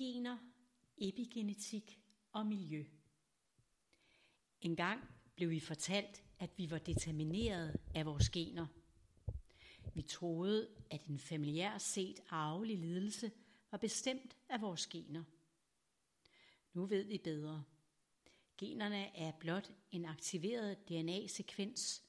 gener, 0.00 0.38
epigenetik 0.98 2.00
og 2.32 2.46
miljø. 2.46 2.84
Engang 4.60 5.00
blev 5.34 5.50
vi 5.50 5.60
fortalt, 5.60 6.24
at 6.38 6.50
vi 6.56 6.70
var 6.70 6.78
determineret 6.78 7.80
af 7.94 8.06
vores 8.06 8.30
gener. 8.30 8.66
Vi 9.94 10.02
troede, 10.02 10.68
at 10.90 11.04
en 11.04 11.18
familiær 11.18 11.78
set 11.78 12.20
arvelig 12.28 12.78
lidelse 12.78 13.32
var 13.70 13.78
bestemt 13.78 14.36
af 14.48 14.60
vores 14.60 14.86
gener. 14.86 15.24
Nu 16.72 16.86
ved 16.86 17.04
vi 17.04 17.18
bedre. 17.18 17.64
Generne 18.58 19.16
er 19.16 19.32
blot 19.32 19.70
en 19.90 20.04
aktiveret 20.04 20.88
DNA-sekvens, 20.88 22.02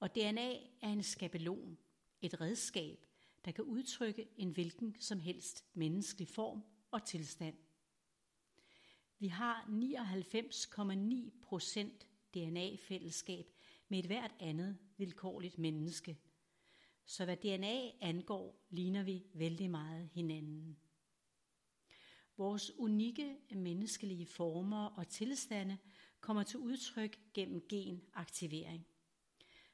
og 0.00 0.14
DNA 0.14 0.52
er 0.80 0.88
en 0.88 1.02
skabelon, 1.02 1.78
et 2.20 2.40
redskab, 2.40 3.06
der 3.44 3.52
kan 3.52 3.64
udtrykke 3.64 4.28
en 4.36 4.50
hvilken 4.50 4.96
som 5.00 5.20
helst 5.20 5.64
menneskelig 5.74 6.28
form 6.28 6.62
og 6.90 7.04
tilstand. 7.04 7.56
Vi 9.18 9.28
har 9.28 9.64
99,9 9.68 11.40
procent 11.42 12.08
DNA-fællesskab 12.34 13.46
med 13.88 13.98
et 13.98 14.06
hvert 14.06 14.34
andet 14.40 14.78
vilkårligt 14.96 15.58
menneske. 15.58 16.18
Så 17.04 17.24
hvad 17.24 17.36
DNA 17.36 17.90
angår, 18.00 18.66
ligner 18.70 19.02
vi 19.02 19.26
vældig 19.34 19.70
meget 19.70 20.08
hinanden. 20.12 20.78
Vores 22.36 22.72
unikke 22.76 23.36
menneskelige 23.50 24.26
former 24.26 24.86
og 24.86 25.08
tilstande 25.08 25.78
kommer 26.20 26.42
til 26.42 26.58
udtryk 26.58 27.18
gennem 27.34 27.66
genaktivering. 27.68 28.86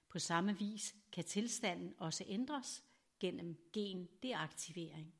På 0.08 0.18
samme 0.18 0.58
vis 0.58 0.94
kan 1.12 1.24
tilstanden 1.24 1.94
også 1.98 2.24
ændres 2.26 2.84
gennem 3.20 3.56
gendeaktivering. 3.72 5.14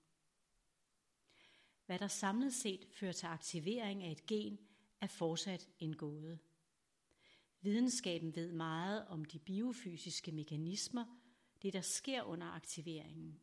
Hvad 1.86 1.98
der 1.98 2.08
samlet 2.08 2.54
set 2.54 2.86
fører 2.90 3.12
til 3.12 3.26
aktivering 3.26 4.02
af 4.02 4.10
et 4.10 4.26
gen, 4.26 4.58
er 5.00 5.06
fortsat 5.06 5.68
en 5.78 5.96
gåde. 5.96 6.38
Videnskaben 7.60 8.36
ved 8.36 8.52
meget 8.52 9.06
om 9.06 9.24
de 9.24 9.38
biofysiske 9.38 10.32
mekanismer, 10.32 11.04
det 11.62 11.72
der 11.72 11.80
sker 11.80 12.22
under 12.22 12.46
aktiveringen. 12.46 13.40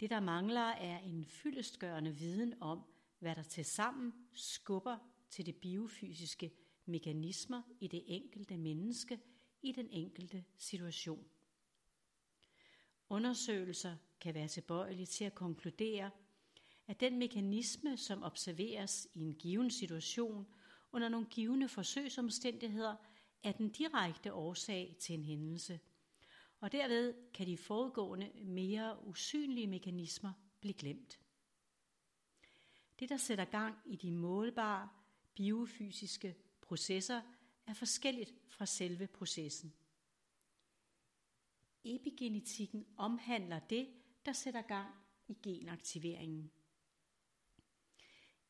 Det 0.00 0.10
der 0.10 0.20
mangler 0.20 0.60
er 0.60 0.98
en 0.98 1.24
fyldestgørende 1.24 2.14
viden 2.14 2.54
om, 2.62 2.82
hvad 3.18 3.36
der 3.36 3.42
til 3.42 3.64
sammen 3.64 4.12
skubber 4.32 4.98
til 5.30 5.46
det 5.46 5.56
biofysiske 5.56 6.52
mekanismer 6.84 7.62
i 7.80 7.88
det 7.88 8.02
enkelte 8.06 8.56
menneske 8.56 9.20
i 9.62 9.72
den 9.72 9.90
enkelte 9.90 10.44
situation. 10.56 11.24
Undersøgelser 13.08 13.96
kan 14.20 14.34
være 14.34 14.48
tilbøjelige 14.48 15.06
til 15.06 15.24
at 15.24 15.34
konkludere, 15.34 16.10
at 16.86 17.00
den 17.00 17.18
mekanisme, 17.18 17.96
som 17.96 18.22
observeres 18.22 19.08
i 19.14 19.20
en 19.20 19.34
given 19.34 19.70
situation 19.70 20.46
under 20.92 21.08
nogle 21.08 21.26
givende 21.30 21.68
forsøgsomstændigheder, 21.68 22.96
er 23.42 23.52
den 23.52 23.68
direkte 23.68 24.32
årsag 24.32 24.96
til 25.00 25.14
en 25.14 25.24
hændelse. 25.24 25.80
Og 26.60 26.72
derved 26.72 27.14
kan 27.32 27.46
de 27.46 27.56
foregående 27.56 28.30
mere 28.44 29.06
usynlige 29.06 29.66
mekanismer 29.66 30.32
blive 30.60 30.74
glemt. 30.74 31.20
Det, 32.98 33.08
der 33.08 33.16
sætter 33.16 33.44
gang 33.44 33.78
i 33.86 33.96
de 33.96 34.10
målbare 34.10 34.88
biofysiske 35.34 36.36
processer, 36.60 37.22
er 37.66 37.74
forskelligt 37.74 38.34
fra 38.48 38.66
selve 38.66 39.06
processen. 39.06 39.74
Epigenetikken 41.84 42.86
omhandler 42.96 43.58
det, 43.58 43.88
der 44.24 44.32
sætter 44.32 44.62
gang 44.62 44.94
i 45.28 45.36
genaktiveringen. 45.42 46.50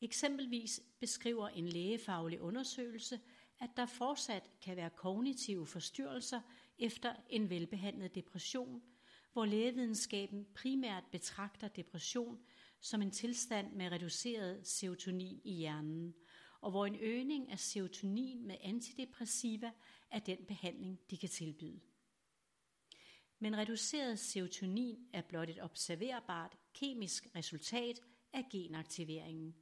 Eksempelvis 0.05 0.81
beskriver 0.99 1.47
en 1.47 1.67
lægefaglig 1.69 2.41
undersøgelse, 2.41 3.19
at 3.59 3.69
der 3.77 3.85
fortsat 3.85 4.49
kan 4.61 4.75
være 4.75 4.89
kognitive 4.89 5.67
forstyrrelser 5.67 6.41
efter 6.79 7.15
en 7.29 7.49
velbehandlet 7.49 8.15
depression, 8.15 8.81
hvor 9.33 9.45
lægevidenskaben 9.45 10.45
primært 10.55 11.03
betragter 11.11 11.67
depression 11.67 12.39
som 12.79 13.01
en 13.01 13.11
tilstand 13.11 13.73
med 13.73 13.91
reduceret 13.91 14.67
serotonin 14.67 15.41
i 15.43 15.53
hjernen, 15.53 16.15
og 16.61 16.71
hvor 16.71 16.85
en 16.85 16.97
øgning 17.01 17.51
af 17.51 17.59
serotonin 17.59 18.47
med 18.47 18.57
antidepressiva 18.61 19.71
er 20.11 20.19
den 20.19 20.37
behandling, 20.47 20.99
de 21.09 21.17
kan 21.17 21.29
tilbyde. 21.29 21.79
Men 23.39 23.57
reduceret 23.57 24.19
serotonin 24.19 25.07
er 25.13 25.21
blot 25.21 25.49
et 25.49 25.63
observerbart 25.63 26.57
kemisk 26.73 27.27
resultat 27.35 27.99
af 28.33 28.45
genaktiveringen, 28.51 29.55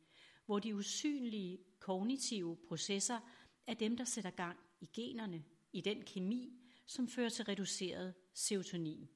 hvor 0.45 0.59
de 0.59 0.75
usynlige 0.75 1.59
kognitive 1.79 2.57
processer 2.67 3.19
er 3.67 3.73
dem, 3.73 3.97
der 3.97 4.03
sætter 4.03 4.29
gang 4.29 4.59
i 4.81 4.89
generne, 4.93 5.43
i 5.73 5.81
den 5.81 6.01
kemi, 6.01 6.59
som 6.85 7.07
fører 7.07 7.29
til 7.29 7.45
reduceret 7.45 8.13
serotonin. 8.33 9.09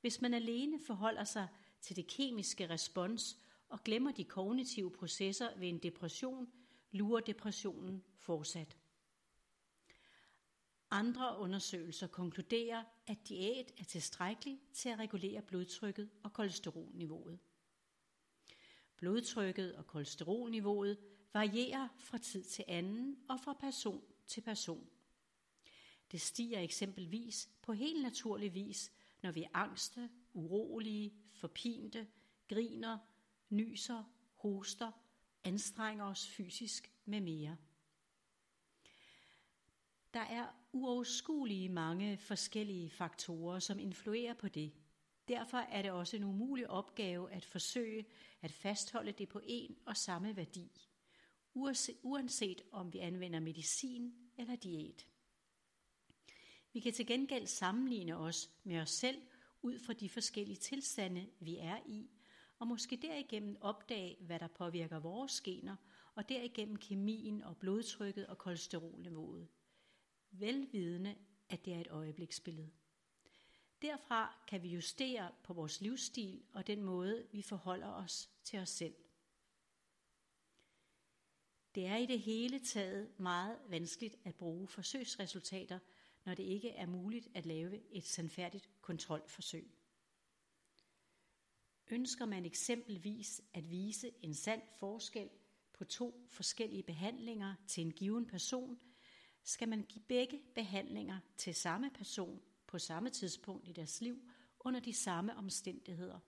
Hvis 0.00 0.20
man 0.20 0.34
alene 0.34 0.80
forholder 0.86 1.24
sig 1.24 1.48
til 1.80 1.96
det 1.96 2.06
kemiske 2.06 2.70
respons 2.70 3.38
og 3.68 3.84
glemmer 3.84 4.12
de 4.12 4.24
kognitive 4.24 4.90
processer 4.90 5.58
ved 5.58 5.68
en 5.68 5.78
depression, 5.78 6.48
lurer 6.90 7.20
depressionen 7.20 8.04
fortsat. 8.14 8.76
Andre 10.90 11.38
undersøgelser 11.38 12.06
konkluderer, 12.06 12.84
at 13.06 13.28
diæt 13.28 13.72
er 13.78 13.84
tilstrækkelig 13.84 14.60
til 14.72 14.88
at 14.88 14.98
regulere 14.98 15.42
blodtrykket 15.42 16.10
og 16.22 16.32
kolesterolniveauet. 16.32 17.38
Blodtrykket 18.98 19.74
og 19.74 19.86
kolesterolniveauet 19.86 20.98
varierer 21.32 21.88
fra 21.98 22.18
tid 22.18 22.44
til 22.44 22.64
anden 22.68 23.18
og 23.28 23.40
fra 23.40 23.52
person 23.52 24.02
til 24.26 24.40
person. 24.40 24.88
Det 26.12 26.20
stiger 26.20 26.60
eksempelvis 26.60 27.48
på 27.62 27.72
helt 27.72 28.02
naturlig 28.02 28.54
vis, 28.54 28.92
når 29.22 29.30
vi 29.30 29.42
er 29.42 29.48
angste, 29.54 30.10
urolige, 30.32 31.14
forpinte, 31.32 32.08
griner, 32.48 32.98
nyser, 33.48 34.04
hoster, 34.34 34.92
anstrenger 35.44 36.04
os 36.04 36.28
fysisk 36.28 36.92
med 37.04 37.20
mere. 37.20 37.56
Der 40.14 40.20
er 40.20 40.46
uoverskuelige 40.72 41.68
mange 41.68 42.18
forskellige 42.18 42.90
faktorer, 42.90 43.58
som 43.58 43.78
influerer 43.78 44.34
på 44.34 44.48
det. 44.48 44.72
Derfor 45.28 45.58
er 45.58 45.82
det 45.82 45.90
også 45.90 46.16
en 46.16 46.24
umulig 46.24 46.70
opgave 46.70 47.32
at 47.32 47.44
forsøge 47.44 48.06
at 48.42 48.52
fastholde 48.52 49.12
det 49.12 49.28
på 49.28 49.40
en 49.44 49.76
og 49.86 49.96
samme 49.96 50.36
værdi, 50.36 50.88
uanset 52.02 52.62
om 52.72 52.92
vi 52.92 52.98
anvender 52.98 53.40
medicin 53.40 54.14
eller 54.38 54.56
diæt. 54.56 55.06
Vi 56.72 56.80
kan 56.80 56.92
til 56.92 57.06
gengæld 57.06 57.46
sammenligne 57.46 58.16
os 58.16 58.50
med 58.64 58.80
os 58.80 58.90
selv 58.90 59.22
ud 59.62 59.78
fra 59.78 59.92
de 59.92 60.08
forskellige 60.08 60.56
tilstande, 60.56 61.30
vi 61.40 61.56
er 61.56 61.78
i, 61.86 62.10
og 62.58 62.66
måske 62.66 62.96
derigennem 62.96 63.56
opdage, 63.60 64.16
hvad 64.20 64.38
der 64.38 64.48
påvirker 64.48 64.98
vores 64.98 65.40
gener, 65.40 65.76
og 66.14 66.28
derigennem 66.28 66.76
kemien 66.76 67.42
og 67.42 67.56
blodtrykket 67.56 68.26
og 68.26 68.38
kolesterolniveauet. 68.38 69.48
Velvidende, 70.30 71.14
at 71.48 71.64
det 71.64 71.74
er 71.74 71.80
et 71.80 71.88
øjebliksbillede. 71.90 72.70
Derfra 73.82 74.34
kan 74.48 74.62
vi 74.62 74.68
justere 74.68 75.32
på 75.42 75.52
vores 75.52 75.80
livsstil 75.80 76.42
og 76.52 76.66
den 76.66 76.82
måde, 76.82 77.26
vi 77.32 77.42
forholder 77.42 77.92
os 77.92 78.30
til 78.44 78.58
os 78.58 78.68
selv. 78.68 78.94
Det 81.74 81.86
er 81.86 81.96
i 81.96 82.06
det 82.06 82.20
hele 82.20 82.58
taget 82.58 83.20
meget 83.20 83.58
vanskeligt 83.68 84.16
at 84.24 84.34
bruge 84.34 84.68
forsøgsresultater, 84.68 85.78
når 86.24 86.34
det 86.34 86.42
ikke 86.42 86.70
er 86.70 86.86
muligt 86.86 87.28
at 87.34 87.46
lave 87.46 87.92
et 87.92 88.04
sandfærdigt 88.04 88.70
kontrolforsøg. 88.80 89.70
Ønsker 91.90 92.26
man 92.26 92.44
eksempelvis 92.44 93.42
at 93.54 93.70
vise 93.70 94.10
en 94.22 94.34
sand 94.34 94.62
forskel 94.78 95.30
på 95.72 95.84
to 95.84 96.26
forskellige 96.28 96.82
behandlinger 96.82 97.54
til 97.66 97.80
en 97.80 97.92
given 97.92 98.26
person, 98.26 98.78
skal 99.42 99.68
man 99.68 99.82
give 99.82 100.04
begge 100.08 100.42
behandlinger 100.54 101.18
til 101.36 101.54
samme 101.54 101.90
person 101.90 102.40
på 102.68 102.78
samme 102.78 103.10
tidspunkt 103.10 103.68
i 103.68 103.72
deres 103.72 104.00
liv 104.00 104.30
under 104.60 104.80
de 104.80 104.92
samme 104.92 105.36
omstændigheder. 105.36 106.18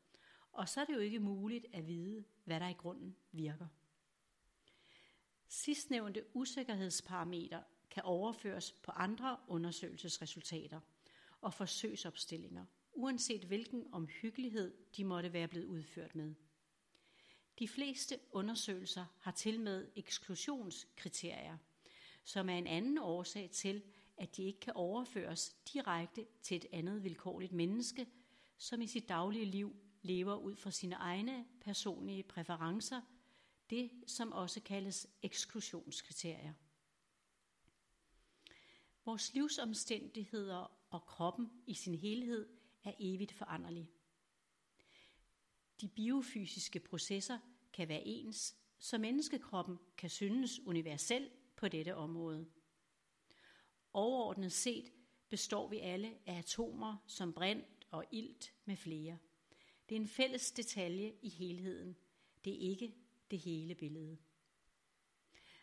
Og 0.53 0.69
så 0.69 0.81
er 0.81 0.85
det 0.85 0.95
jo 0.95 0.99
ikke 0.99 1.21
muligt 1.21 1.67
at 1.73 1.87
vide, 1.87 2.25
hvad 2.45 2.61
der 2.61 2.69
i 2.69 2.73
grunden 2.73 3.17
virker. 3.33 3.67
Sidstnævnte 5.49 6.25
usikkerhedsparameter 6.35 7.63
kan 7.91 8.03
overføres 8.03 8.73
på 8.73 8.91
andre 8.91 9.37
undersøgelsesresultater 9.49 10.81
og 11.41 11.55
forsøgsopstillinger, 11.55 12.65
uanset 12.93 13.45
hvilken 13.45 13.87
omhyggelighed 13.93 14.75
de 14.97 15.05
måtte 15.05 15.33
være 15.33 15.49
blevet 15.49 15.67
udført 15.67 16.15
med. 16.15 16.35
De 17.59 17.69
fleste 17.69 18.19
undersøgelser 18.33 19.05
har 19.21 19.31
til 19.31 19.61
med 19.61 19.89
eksklusionskriterier, 19.97 21.59
som 22.25 22.49
er 22.49 22.59
en 22.59 22.67
anden 22.67 22.99
årsag 22.99 23.51
til, 23.51 23.83
at 24.21 24.37
de 24.37 24.43
ikke 24.45 24.61
kan 24.61 24.73
overføres 24.77 25.57
direkte 25.73 26.27
til 26.43 26.57
et 26.57 26.67
andet 26.73 27.05
vilkårligt 27.05 27.53
menneske, 27.53 28.07
som 28.57 28.81
i 28.81 28.87
sit 28.87 29.09
daglige 29.09 29.45
liv 29.45 29.77
lever 30.03 30.37
ud 30.37 30.57
fra 30.57 30.71
sine 30.71 30.95
egne 30.95 31.47
personlige 31.61 32.23
præferencer, 32.23 33.01
det 33.71 33.91
som 34.07 34.33
også 34.33 34.61
kaldes 34.61 35.07
eksklusionskriterier. 35.23 36.53
Vores 39.05 39.35
livsomstændigheder 39.35 40.73
og 40.91 41.07
kroppen 41.07 41.51
i 41.67 41.75
sin 41.75 41.95
helhed 41.95 42.49
er 42.85 42.93
evigt 42.99 43.33
foranderlig. 43.33 43.91
De 45.81 45.89
biofysiske 45.89 46.81
processer 46.81 47.39
kan 47.73 47.89
være 47.89 48.07
ens, 48.07 48.57
så 48.79 48.99
menneskekroppen 48.99 49.79
kan 49.97 50.11
synes 50.11 50.61
universel 50.67 51.31
på 51.57 51.69
dette 51.69 51.97
område. 51.97 52.47
Overordnet 53.93 54.53
set 54.53 54.93
består 55.29 55.69
vi 55.69 55.79
alle 55.79 56.19
af 56.27 56.39
atomer 56.39 56.97
som 57.07 57.33
brint 57.33 57.87
og 57.91 58.05
ilt 58.11 58.55
med 58.65 58.77
flere. 58.77 59.19
Det 59.89 59.97
er 59.97 60.01
en 60.01 60.09
fælles 60.09 60.53
detalje 60.53 61.15
i 61.23 61.29
helheden. 61.29 61.97
Det 62.45 62.53
er 62.53 62.71
ikke 62.71 62.95
det 63.31 63.39
hele 63.39 63.75
billede. 63.75 64.19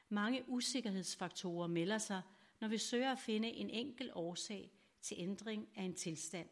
Mange 0.10 0.44
usikkerhedsfaktorer 0.48 1.68
melder 1.68 1.98
sig, 1.98 2.22
når 2.60 2.68
vi 2.68 2.78
søger 2.78 3.12
at 3.12 3.20
finde 3.20 3.48
en 3.48 3.70
enkel 3.70 4.12
årsag 4.14 4.72
til 5.02 5.18
ændring 5.20 5.70
af 5.76 5.84
en 5.84 5.94
tilstand. 5.94 6.50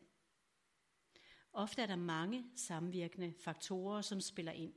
Ofte 1.54 1.82
er 1.82 1.86
der 1.86 1.96
mange 1.96 2.46
samvirkende 2.56 3.34
faktorer, 3.40 4.02
som 4.02 4.22
spiller 4.22 4.52
ind. 4.52 4.74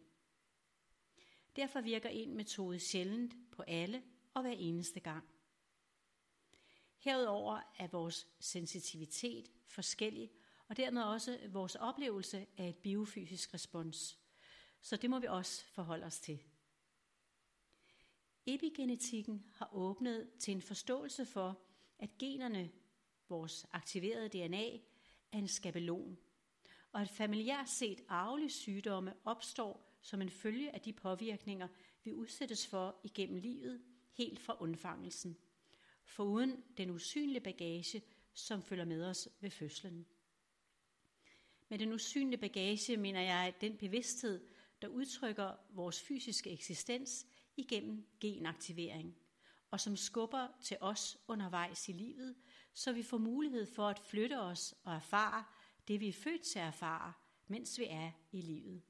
Derfor 1.56 1.80
virker 1.80 2.08
en 2.08 2.34
metode 2.34 2.78
sjældent 2.78 3.34
på 3.52 3.62
alle 3.62 4.02
og 4.34 4.42
hver 4.42 4.52
eneste 4.52 5.00
gang. 5.00 5.24
Herudover 7.08 7.60
er 7.78 7.86
vores 7.86 8.26
sensitivitet 8.40 9.50
forskellig, 9.66 10.30
og 10.68 10.76
dermed 10.76 11.02
også 11.02 11.38
vores 11.48 11.74
oplevelse 11.74 12.46
af 12.56 12.68
et 12.68 12.76
biofysisk 12.76 13.54
respons. 13.54 14.18
Så 14.80 14.96
det 14.96 15.10
må 15.10 15.18
vi 15.18 15.26
også 15.26 15.64
forholde 15.64 16.06
os 16.06 16.20
til. 16.20 16.42
Epigenetikken 18.46 19.46
har 19.54 19.70
åbnet 19.72 20.30
til 20.38 20.52
en 20.52 20.62
forståelse 20.62 21.26
for, 21.26 21.60
at 21.98 22.18
generne, 22.18 22.70
vores 23.28 23.66
aktiverede 23.72 24.28
DNA, 24.28 24.76
er 25.32 25.38
en 25.38 25.48
skabelon, 25.48 26.18
og 26.92 27.00
at 27.00 27.08
familiært 27.08 27.68
set 27.68 28.00
arvelige 28.08 28.50
sygdomme 28.50 29.14
opstår 29.24 29.98
som 30.00 30.22
en 30.22 30.30
følge 30.30 30.74
af 30.74 30.80
de 30.80 30.92
påvirkninger, 30.92 31.68
vi 32.04 32.12
udsættes 32.12 32.66
for 32.66 33.00
igennem 33.04 33.36
livet, 33.36 33.82
helt 34.12 34.40
fra 34.40 34.56
undfangelsen, 34.60 35.36
foruden 36.08 36.64
den 36.76 36.90
usynlige 36.90 37.40
bagage, 37.40 38.02
som 38.32 38.62
følger 38.62 38.84
med 38.84 39.04
os 39.04 39.28
ved 39.40 39.50
fødslen. 39.50 40.06
Med 41.68 41.78
den 41.78 41.92
usynlige 41.92 42.40
bagage 42.40 42.96
mener 42.96 43.20
jeg 43.20 43.54
den 43.60 43.76
bevidsthed, 43.76 44.46
der 44.82 44.88
udtrykker 44.88 45.54
vores 45.70 46.02
fysiske 46.02 46.50
eksistens 46.50 47.26
igennem 47.56 48.06
genaktivering, 48.20 49.16
og 49.70 49.80
som 49.80 49.96
skubber 49.96 50.48
til 50.62 50.76
os 50.80 51.18
undervejs 51.28 51.88
i 51.88 51.92
livet, 51.92 52.36
så 52.74 52.92
vi 52.92 53.02
får 53.02 53.18
mulighed 53.18 53.66
for 53.66 53.88
at 53.88 53.98
flytte 53.98 54.40
os 54.40 54.74
og 54.84 54.94
erfare 54.94 55.44
det, 55.88 56.00
vi 56.00 56.08
er 56.08 56.12
født 56.12 56.42
til 56.42 56.58
at 56.58 56.66
erfare, 56.66 57.12
mens 57.46 57.78
vi 57.78 57.84
er 57.84 58.10
i 58.32 58.40
livet. 58.40 58.82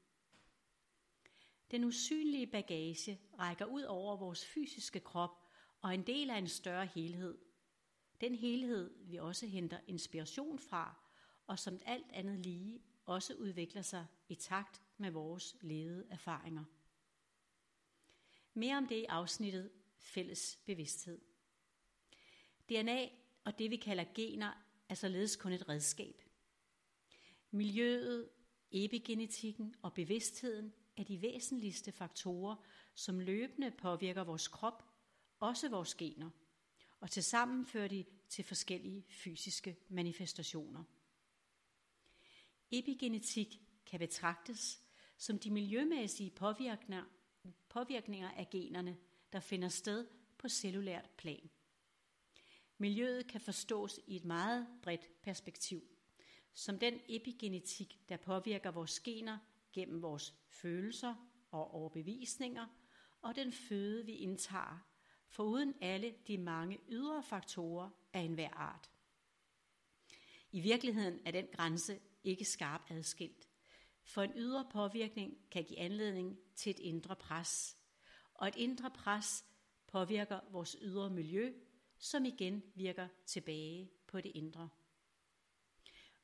Den 1.71 1.85
usynlige 1.85 2.47
bagage 2.47 3.21
rækker 3.39 3.65
ud 3.65 3.83
over 3.83 4.17
vores 4.17 4.47
fysiske 4.47 5.01
krop 5.01 5.48
og 5.81 5.95
en 5.95 6.07
del 6.07 6.31
af 6.31 6.39
en 6.39 6.49
større 6.49 6.87
helhed. 6.87 7.39
Den 8.21 8.35
helhed, 8.35 8.91
vi 9.01 9.17
også 9.17 9.47
henter 9.47 9.81
inspiration 9.87 10.59
fra, 10.59 10.97
og 11.47 11.59
som 11.59 11.81
alt 11.85 12.07
andet 12.13 12.39
lige 12.39 12.83
også 13.05 13.35
udvikler 13.35 13.83
sig 13.83 14.07
i 14.29 14.35
takt 14.35 14.83
med 14.97 15.11
vores 15.11 15.57
levede 15.61 16.07
erfaringer. 16.11 16.65
Mere 18.55 18.77
om 18.77 18.87
det 18.87 18.97
i 18.97 19.05
afsnittet 19.05 19.71
Fælles 19.99 20.59
bevidsthed. 20.65 21.21
DNA 22.69 23.09
og 23.45 23.59
det 23.59 23.71
vi 23.71 23.77
kalder 23.77 24.05
gener 24.15 24.53
er 24.89 24.95
således 24.95 25.37
kun 25.37 25.53
et 25.53 25.69
redskab. 25.69 26.23
Miljøet, 27.51 28.29
epigenetikken 28.71 29.75
og 29.83 29.95
bevidstheden 29.95 30.75
er 30.97 31.05
de 31.05 31.23
væsentligste 31.23 31.93
faktorer, 31.93 32.57
som 32.95 33.21
løbende 33.21 33.71
påvirker 33.71 34.25
vores 34.25 34.49
krop, 34.49 34.88
også 35.41 35.69
vores 35.69 35.95
gener, 35.95 36.31
og 37.01 37.11
tilsammen 37.11 37.67
fører 37.67 37.89
de 37.89 38.05
til 38.29 38.45
forskellige 38.45 39.05
fysiske 39.09 39.77
manifestationer. 39.89 40.85
Epigenetik 42.71 43.61
kan 43.87 43.99
betragtes 43.99 44.83
som 45.17 45.39
de 45.39 45.51
miljømæssige 45.51 46.31
påvirkninger, 46.31 47.05
påvirkninger 47.69 48.31
af 48.31 48.51
generne, 48.51 48.97
der 49.33 49.41
finder 49.41 49.69
sted 49.69 50.07
på 50.39 50.49
cellulært 50.49 51.11
plan. 51.11 51.51
Miljøet 52.79 53.27
kan 53.27 53.41
forstås 53.41 54.01
i 54.07 54.17
et 54.17 54.25
meget 54.25 54.67
bredt 54.83 55.23
perspektiv, 55.23 55.83
som 56.55 56.79
den 56.79 57.01
epigenetik, 57.09 58.01
der 58.09 58.17
påvirker 58.17 58.71
vores 58.71 59.01
gener 59.01 59.39
gennem 59.73 60.03
vores 60.03 60.35
følelser 60.49 61.15
og 61.51 61.75
overbevisninger, 61.75 62.67
og 63.23 63.37
den 63.37 63.53
føde, 63.53 64.07
vi 64.07 64.13
indtager, 64.13 64.89
foruden 65.29 65.75
alle 65.81 66.15
de 66.27 66.39
mange 66.39 66.79
ydre 66.89 67.23
faktorer 67.23 67.91
af 68.13 68.21
enhver 68.21 68.51
art. 68.51 68.91
I 70.51 70.61
virkeligheden 70.61 71.21
er 71.25 71.31
den 71.31 71.47
grænse 71.53 72.01
ikke 72.25 72.45
skarpt 72.45 72.91
adskilt, 72.91 73.49
for 74.03 74.23
en 74.23 74.33
ydre 74.37 74.69
påvirkning 74.73 75.39
kan 75.51 75.65
give 75.65 75.79
anledning 75.79 76.39
til 76.55 76.71
et 76.71 76.79
indre 76.79 77.17
pres, 77.17 77.77
og 78.35 78.49
et 78.49 78.57
indre 78.57 78.91
pres 78.91 79.45
påvirker 79.87 80.41
vores 80.51 80.77
ydre 80.83 81.11
miljø, 81.11 81.53
som 81.99 82.25
igen 82.25 82.63
virker 82.75 83.09
tilbage 83.27 83.91
på 84.07 84.21
det 84.21 84.33
indre. 84.35 84.69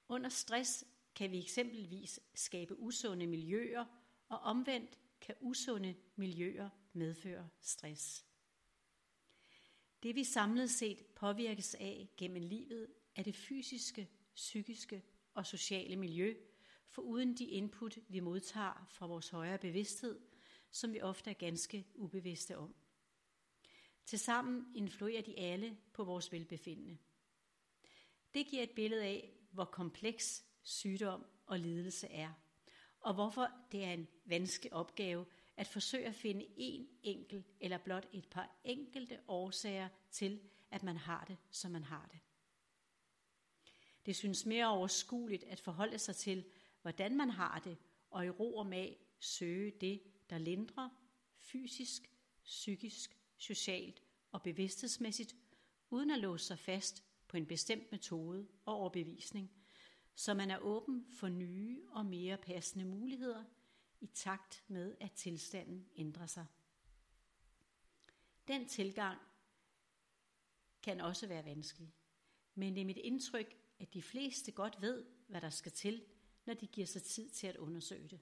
Under 0.09 0.29
stress 0.29 0.85
kan 1.15 1.31
vi 1.31 1.39
eksempelvis 1.39 2.21
skabe 2.35 2.79
usunde 2.79 3.27
miljøer, 3.27 3.85
og 4.29 4.39
omvendt 4.39 4.99
kan 5.21 5.35
usunde 5.41 5.95
miljøer 6.17 6.69
medføre 6.93 7.49
stress. 7.61 8.27
Det 10.05 10.15
vi 10.15 10.25
samlet 10.25 10.71
set 10.71 11.07
påvirkes 11.07 11.75
af 11.75 12.09
gennem 12.17 12.43
livet, 12.43 12.89
er 13.17 13.23
det 13.23 13.37
fysiske, 13.37 14.09
psykiske 14.35 15.03
og 15.35 15.47
sociale 15.47 15.97
miljø, 15.97 16.35
for 16.89 17.03
uden 17.03 17.37
de 17.37 17.45
input, 17.45 17.99
vi 18.09 18.21
modtager 18.21 18.87
fra 18.91 19.07
vores 19.07 19.29
højere 19.29 19.59
bevidsthed, 19.59 20.21
som 20.71 20.93
vi 20.93 21.01
ofte 21.01 21.31
er 21.31 21.35
ganske 21.35 21.87
ubevidste 21.95 22.59
om. 22.59 22.75
Tilsammen 24.07 24.67
influerer 24.75 25.23
de 25.23 25.39
alle 25.39 25.79
på 25.93 26.05
vores 26.05 26.33
velbefindende. 26.33 26.99
Det 28.35 28.47
giver 28.47 28.63
et 28.63 28.71
billede 28.71 29.05
af, 29.05 29.31
hvor 29.51 29.65
kompleks 29.65 30.45
sygdom 30.63 31.25
og 31.47 31.59
lidelse 31.59 32.07
er, 32.07 32.33
og 33.01 33.15
hvorfor 33.15 33.49
det 33.73 33.85
er 33.85 33.93
en 33.93 34.09
vanskelig 34.25 34.73
opgave 34.73 35.27
at 35.57 35.67
forsøge 35.67 36.07
at 36.07 36.15
finde 36.15 36.47
en 36.57 36.89
enkelt 37.03 37.47
eller 37.61 37.79
blot 37.79 38.09
et 38.13 38.29
par 38.29 38.61
enkelte 38.65 39.19
årsager 39.29 39.89
til, 40.11 40.41
at 40.71 40.83
man 40.83 40.97
har 40.97 41.25
det, 41.25 41.37
som 41.51 41.71
man 41.71 41.85
har 41.85 42.09
det. 42.13 42.21
Det 44.07 44.17
synes 44.17 44.47
mere 44.47 44.69
overskueligt 44.69 45.45
at 45.45 45.61
forholde 45.61 45.99
sig 45.99 46.17
til, 46.17 46.45
hvordan 46.83 47.17
man 47.17 47.31
har 47.31 47.59
det, 47.59 47.77
og 48.11 48.27
i 48.27 48.31
ro 48.31 48.57
og 48.57 48.67
mag 48.67 48.99
søge 49.19 49.71
det, 49.71 50.03
der 50.31 50.39
lindrer 50.39 50.89
fysisk, 51.39 52.11
psykisk, 52.45 53.19
socialt 53.37 54.03
og 54.33 54.43
bevidsthedsmæssigt, 54.43 55.37
uden 55.91 56.11
at 56.11 56.19
låse 56.19 56.47
sig 56.47 56.59
fast 56.59 57.05
på 57.29 57.37
en 57.37 57.47
bestemt 57.47 57.93
metode 57.93 58.49
og 58.65 58.75
overbevisning, 58.75 59.51
så 60.15 60.35
man 60.35 60.51
er 60.51 60.59
åben 60.59 61.07
for 61.11 61.29
nye 61.29 61.83
og 61.91 62.07
mere 62.07 62.39
passende 62.39 62.85
muligheder 62.85 63.45
i 64.05 64.07
takt 64.15 64.65
med, 64.69 64.97
at 65.01 65.13
tilstanden 65.13 65.89
ændrer 65.97 66.27
sig. 66.27 66.47
Den 68.49 68.69
tilgang 68.69 69.21
kan 70.83 71.01
også 71.01 71.27
være 71.27 71.45
vanskelig, 71.45 71.95
men 72.55 72.75
det 72.75 72.81
er 72.81 72.85
mit 72.85 72.97
indtryk, 72.97 73.57
at 73.79 73.95
de 73.95 74.03
fleste 74.03 74.53
godt 74.53 74.81
ved, 74.81 75.05
hvad 75.29 75.41
der 75.41 75.51
skal 75.51 75.73
til, 75.73 76.05
når 76.45 76.55
de 76.55 76.67
giver 76.67 76.87
sig 76.87 77.03
tid 77.03 77.31
til 77.31 77.47
at 77.47 77.57
undersøge 77.57 78.09
det. 78.09 78.21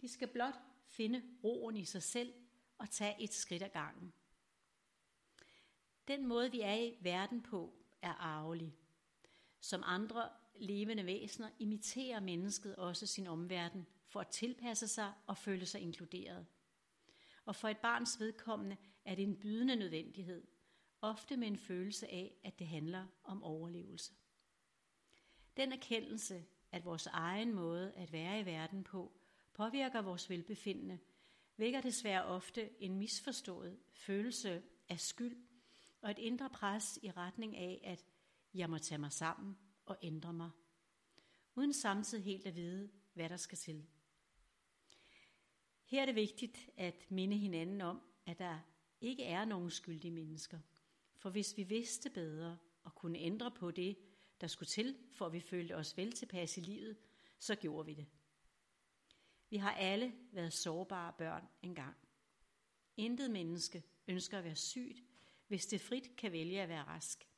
De 0.00 0.08
skal 0.08 0.28
blot 0.28 0.54
finde 0.86 1.22
roen 1.44 1.76
i 1.76 1.84
sig 1.84 2.02
selv 2.02 2.34
og 2.78 2.90
tage 2.90 3.22
et 3.22 3.34
skridt 3.34 3.62
ad 3.62 3.70
gangen. 3.70 4.12
Den 6.08 6.26
måde, 6.26 6.50
vi 6.50 6.60
er 6.60 6.74
i 6.74 6.98
verden 7.00 7.42
på, 7.42 7.74
er 8.02 8.12
arvelig. 8.12 8.76
Som 9.60 9.82
andre 9.86 10.30
levende 10.54 11.06
væsener 11.06 11.50
imiterer 11.58 12.20
mennesket 12.20 12.76
også 12.76 13.06
sin 13.06 13.26
omverden 13.26 13.86
for 14.14 14.20
at 14.20 14.28
tilpasse 14.28 14.88
sig 14.88 15.12
og 15.26 15.36
føle 15.36 15.66
sig 15.66 15.80
inkluderet. 15.80 16.46
Og 17.44 17.56
for 17.56 17.68
et 17.68 17.78
barns 17.78 18.20
vedkommende 18.20 18.76
er 19.04 19.14
det 19.14 19.22
en 19.22 19.36
bydende 19.36 19.76
nødvendighed, 19.76 20.46
ofte 21.00 21.36
med 21.36 21.48
en 21.48 21.58
følelse 21.58 22.08
af, 22.08 22.36
at 22.44 22.58
det 22.58 22.66
handler 22.66 23.06
om 23.24 23.42
overlevelse. 23.42 24.14
Den 25.56 25.72
erkendelse 25.72 26.44
at 26.72 26.84
vores 26.84 27.06
egen 27.06 27.54
måde 27.54 27.92
at 27.92 28.12
være 28.12 28.40
i 28.40 28.46
verden 28.46 28.84
på 28.84 29.12
påvirker 29.52 30.02
vores 30.02 30.30
velbefindende, 30.30 30.98
vækker 31.56 31.80
desværre 31.80 32.24
ofte 32.24 32.82
en 32.82 32.98
misforstået 32.98 33.78
følelse 33.92 34.62
af 34.88 35.00
skyld 35.00 35.46
og 36.00 36.10
et 36.10 36.18
indre 36.18 36.50
pres 36.50 36.98
i 37.02 37.10
retning 37.10 37.56
af, 37.56 37.80
at 37.84 38.04
jeg 38.54 38.70
må 38.70 38.78
tage 38.78 38.98
mig 38.98 39.12
sammen 39.12 39.58
og 39.86 39.96
ændre 40.02 40.32
mig, 40.32 40.50
uden 41.54 41.72
samtidig 41.72 42.24
helt 42.24 42.46
at 42.46 42.56
vide, 42.56 42.90
hvad 43.14 43.28
der 43.28 43.36
skal 43.36 43.58
til. 43.58 43.86
Her 45.94 46.02
er 46.02 46.06
det 46.06 46.14
vigtigt 46.14 46.70
at 46.76 47.10
minde 47.10 47.36
hinanden 47.36 47.80
om, 47.80 48.00
at 48.26 48.38
der 48.38 48.58
ikke 49.00 49.24
er 49.24 49.44
nogen 49.44 49.70
skyldige 49.70 50.10
mennesker. 50.10 50.58
For 51.16 51.30
hvis 51.30 51.56
vi 51.56 51.62
vidste 51.62 52.10
bedre 52.10 52.58
og 52.84 52.94
kunne 52.94 53.18
ændre 53.18 53.50
på 53.50 53.70
det, 53.70 53.96
der 54.40 54.46
skulle 54.46 54.68
til, 54.68 54.96
for 55.10 55.26
at 55.26 55.32
vi 55.32 55.40
følte 55.40 55.76
os 55.76 55.96
vel 55.96 56.12
tilpas 56.12 56.56
i 56.56 56.60
livet, 56.60 56.96
så 57.38 57.54
gjorde 57.54 57.86
vi 57.86 57.94
det. 57.94 58.06
Vi 59.50 59.56
har 59.56 59.72
alle 59.72 60.14
været 60.32 60.52
sårbare 60.52 61.12
børn 61.18 61.48
engang. 61.62 61.96
Intet 62.96 63.30
menneske 63.30 63.82
ønsker 64.08 64.38
at 64.38 64.44
være 64.44 64.56
sygt, 64.56 65.02
hvis 65.48 65.66
det 65.66 65.80
frit 65.80 66.16
kan 66.16 66.32
vælge 66.32 66.62
at 66.62 66.68
være 66.68 66.84
rask. 66.84 67.28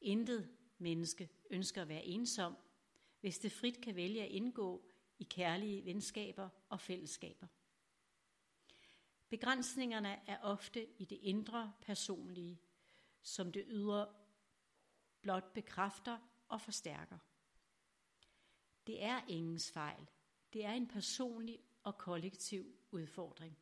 Intet 0.00 0.48
menneske 0.78 1.28
ønsker 1.50 1.82
at 1.82 1.88
være 1.88 2.04
ensom, 2.04 2.56
hvis 3.20 3.38
det 3.38 3.52
frit 3.52 3.80
kan 3.80 3.96
vælge 3.96 4.22
at 4.22 4.30
indgå 4.30 4.90
i 5.18 5.24
kærlige 5.24 5.84
venskaber 5.84 6.48
og 6.68 6.80
fællesskaber. 6.80 7.46
Begrænsningerne 9.28 10.20
er 10.28 10.38
ofte 10.42 11.00
i 11.00 11.04
det 11.04 11.18
indre 11.22 11.72
personlige, 11.80 12.60
som 13.22 13.52
det 13.52 13.64
ydre 13.68 14.14
blot 15.20 15.52
bekræfter 15.54 16.18
og 16.48 16.60
forstærker. 16.60 17.18
Det 18.86 19.02
er 19.02 19.20
ingens 19.28 19.70
fejl. 19.70 20.08
Det 20.52 20.64
er 20.64 20.72
en 20.72 20.88
personlig 20.88 21.60
og 21.82 21.98
kollektiv 21.98 22.76
udfordring. 22.90 23.58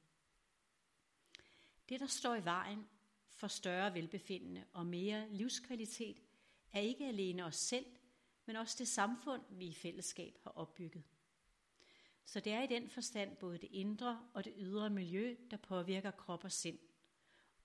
Det, 1.89 2.01
der 2.01 2.07
står 2.07 2.35
i 2.35 2.45
vejen 2.45 2.89
for 3.29 3.47
større 3.47 3.95
velbefindende 3.95 4.65
og 4.73 4.87
mere 4.87 5.29
livskvalitet, 5.31 6.23
er 6.73 6.81
ikke 6.81 7.05
alene 7.05 7.45
os 7.45 7.57
selv, 7.57 7.87
men 8.47 8.57
også 8.57 8.77
det 8.79 8.89
samfund, 8.89 9.43
vi 9.51 9.67
i 9.67 9.75
fællesskab 9.75 10.39
har 10.43 10.51
opbygget. 10.51 11.05
Så 12.25 12.41
det 12.41 12.53
er 12.53 12.63
i 12.63 12.67
den 12.67 12.89
forstand 12.89 13.37
både 13.37 13.59
det 13.59 13.69
indre 13.73 14.29
og 14.35 14.45
det 14.45 14.53
ydre 14.57 14.91
miljø, 14.91 15.37
der 15.51 15.57
påvirker 15.57 16.11
krop 16.11 16.45
og 16.45 16.53
sind. 16.53 16.79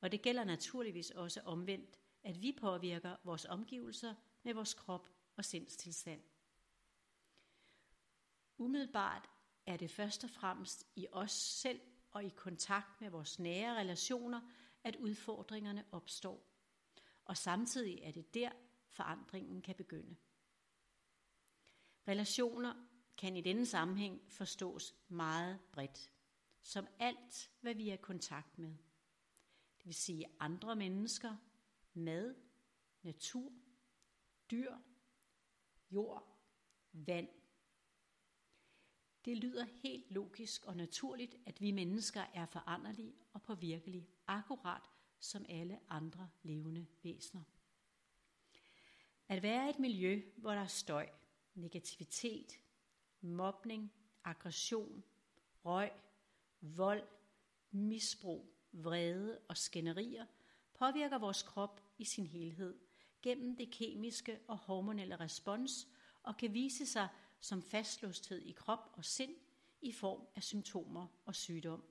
Og 0.01 0.11
det 0.11 0.21
gælder 0.21 0.43
naturligvis 0.43 1.11
også 1.11 1.41
omvendt, 1.41 1.99
at 2.23 2.41
vi 2.41 2.57
påvirker 2.61 3.15
vores 3.23 3.45
omgivelser 3.45 4.15
med 4.43 4.53
vores 4.53 4.73
krop 4.73 5.09
og 5.35 5.45
sindstilstand. 5.45 6.21
Umiddelbart 8.57 9.29
er 9.65 9.77
det 9.77 9.91
først 9.91 10.23
og 10.23 10.29
fremmest 10.29 10.87
i 10.95 11.07
os 11.11 11.31
selv 11.31 11.81
og 12.11 12.23
i 12.23 12.29
kontakt 12.29 13.01
med 13.01 13.09
vores 13.09 13.39
nære 13.39 13.79
relationer, 13.79 14.41
at 14.83 14.95
udfordringerne 14.95 15.85
opstår. 15.91 16.47
Og 17.25 17.37
samtidig 17.37 17.99
er 18.03 18.11
det 18.11 18.33
der, 18.33 18.51
forandringen 18.89 19.61
kan 19.61 19.75
begynde. 19.75 20.15
Relationer 22.07 22.87
kan 23.17 23.35
i 23.35 23.41
denne 23.41 23.65
sammenhæng 23.65 24.21
forstås 24.27 24.95
meget 25.07 25.59
bredt, 25.71 26.11
som 26.61 26.87
alt, 26.99 27.51
hvad 27.61 27.75
vi 27.75 27.89
er 27.89 27.93
i 27.93 28.01
kontakt 28.01 28.59
med. 28.59 28.69
Det 29.77 29.85
vil 29.85 29.95
sige 29.95 30.25
andre 30.39 30.75
mennesker, 30.75 31.35
mad, 31.93 32.35
natur, 33.01 33.51
dyr, 34.51 34.77
jord, 35.91 36.37
vand. 36.91 37.29
Det 39.25 39.37
lyder 39.37 39.65
helt 39.65 40.11
logisk 40.11 40.65
og 40.65 40.77
naturligt, 40.77 41.35
at 41.45 41.61
vi 41.61 41.71
mennesker 41.71 42.21
er 42.33 42.45
foranderlige 42.45 43.15
og 43.33 43.41
påvirkelige, 43.41 44.09
akkurat 44.27 44.81
som 45.19 45.45
alle 45.49 45.79
andre 45.89 46.29
levende 46.43 46.87
væsener. 47.03 47.43
At 49.27 49.43
være 49.43 49.67
i 49.67 49.69
et 49.69 49.79
miljø, 49.79 50.21
hvor 50.37 50.51
der 50.51 50.61
er 50.61 50.67
støj, 50.67 51.09
negativitet, 51.53 52.59
mobning, 53.21 53.91
aggression, 54.23 55.03
røg, 55.65 55.91
vold, 56.61 57.07
misbrug, 57.71 58.53
vrede 58.71 59.39
og 59.47 59.57
skænderier 59.57 60.25
påvirker 60.73 61.17
vores 61.17 61.43
krop 61.43 61.81
i 61.97 62.05
sin 62.05 62.27
helhed 62.27 62.79
gennem 63.21 63.55
det 63.55 63.71
kemiske 63.71 64.39
og 64.47 64.57
hormonelle 64.57 65.15
respons 65.15 65.87
og 66.23 66.37
kan 66.37 66.53
vise 66.53 66.85
sig 66.85 67.07
som 67.39 67.61
fastlåsthed 67.61 68.41
i 68.41 68.51
krop 68.51 68.93
og 68.93 69.05
sind 69.05 69.35
i 69.81 69.91
form 69.91 70.27
af 70.35 70.43
symptomer 70.43 71.07
og 71.25 71.35
sygdom. 71.35 71.83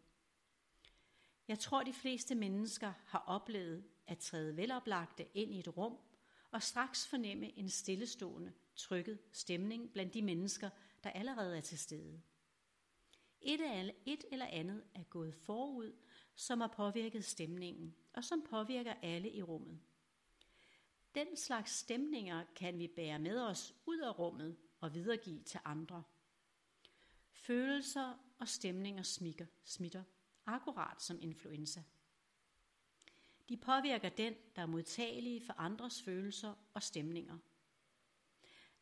Jeg 1.48 1.58
tror, 1.58 1.82
de 1.82 1.92
fleste 1.92 2.34
mennesker 2.34 2.92
har 3.06 3.24
oplevet 3.26 3.84
at 4.06 4.18
træde 4.18 4.56
veloplagte 4.56 5.26
ind 5.34 5.54
i 5.54 5.58
et 5.58 5.76
rum 5.76 5.98
og 6.50 6.62
straks 6.62 7.06
fornemme 7.06 7.58
en 7.58 7.68
stillestående, 7.68 8.52
trykket 8.76 9.18
stemning 9.32 9.92
blandt 9.92 10.14
de 10.14 10.22
mennesker, 10.22 10.70
der 11.06 11.12
allerede 11.12 11.56
er 11.56 11.60
til 11.60 11.78
stede. 11.78 12.22
Et, 13.40 13.60
et 14.06 14.24
eller 14.32 14.46
andet 14.46 14.84
er 14.94 15.02
gået 15.02 15.34
forud, 15.34 15.92
som 16.34 16.60
har 16.60 16.68
påvirket 16.68 17.24
stemningen, 17.24 17.96
og 18.12 18.24
som 18.24 18.42
påvirker 18.50 18.94
alle 19.02 19.30
i 19.32 19.42
rummet. 19.42 19.80
Den 21.14 21.36
slags 21.36 21.72
stemninger 21.72 22.44
kan 22.56 22.78
vi 22.78 22.88
bære 22.88 23.18
med 23.18 23.40
os 23.40 23.74
ud 23.86 23.98
af 23.98 24.18
rummet 24.18 24.56
og 24.80 24.94
videregive 24.94 25.42
til 25.42 25.60
andre. 25.64 26.02
Følelser 27.32 28.14
og 28.38 28.48
stemninger 28.48 29.02
smikker, 29.02 29.46
smitter 29.64 30.02
akkurat 30.46 31.02
som 31.02 31.18
influenza. 31.22 31.82
De 33.48 33.56
påvirker 33.56 34.08
den, 34.08 34.34
der 34.56 34.62
er 34.62 34.66
modtagelig 34.66 35.42
for 35.42 35.52
andres 35.52 36.02
følelser 36.02 36.54
og 36.74 36.82
stemninger. 36.82 37.38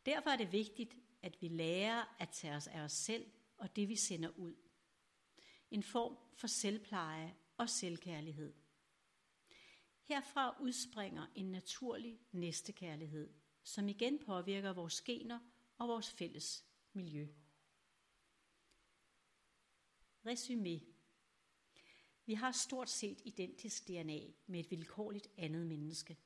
Derfor 0.06 0.30
er 0.30 0.36
det 0.36 0.52
vigtigt, 0.52 0.96
at 1.24 1.42
vi 1.42 1.48
lærer 1.48 2.16
at 2.18 2.28
tage 2.28 2.54
os 2.54 2.66
af 2.66 2.80
os 2.80 2.92
selv 2.92 3.30
og 3.56 3.76
det, 3.76 3.88
vi 3.88 3.96
sender 3.96 4.28
ud. 4.28 4.54
En 5.70 5.82
form 5.82 6.16
for 6.34 6.46
selvpleje 6.46 7.36
og 7.56 7.70
selvkærlighed. 7.70 8.54
Herfra 10.02 10.56
udspringer 10.60 11.26
en 11.34 11.52
naturlig 11.52 12.20
næstekærlighed, 12.32 13.34
som 13.62 13.88
igen 13.88 14.18
påvirker 14.18 14.72
vores 14.72 15.00
gener 15.00 15.38
og 15.78 15.88
vores 15.88 16.10
fælles 16.10 16.64
miljø. 16.92 17.28
Resumé. 20.26 20.80
Vi 22.26 22.34
har 22.34 22.52
stort 22.52 22.90
set 22.90 23.20
identisk 23.24 23.88
DNA 23.88 24.20
med 24.46 24.60
et 24.60 24.70
vilkårligt 24.70 25.28
andet 25.36 25.66
menneske. 25.66 26.16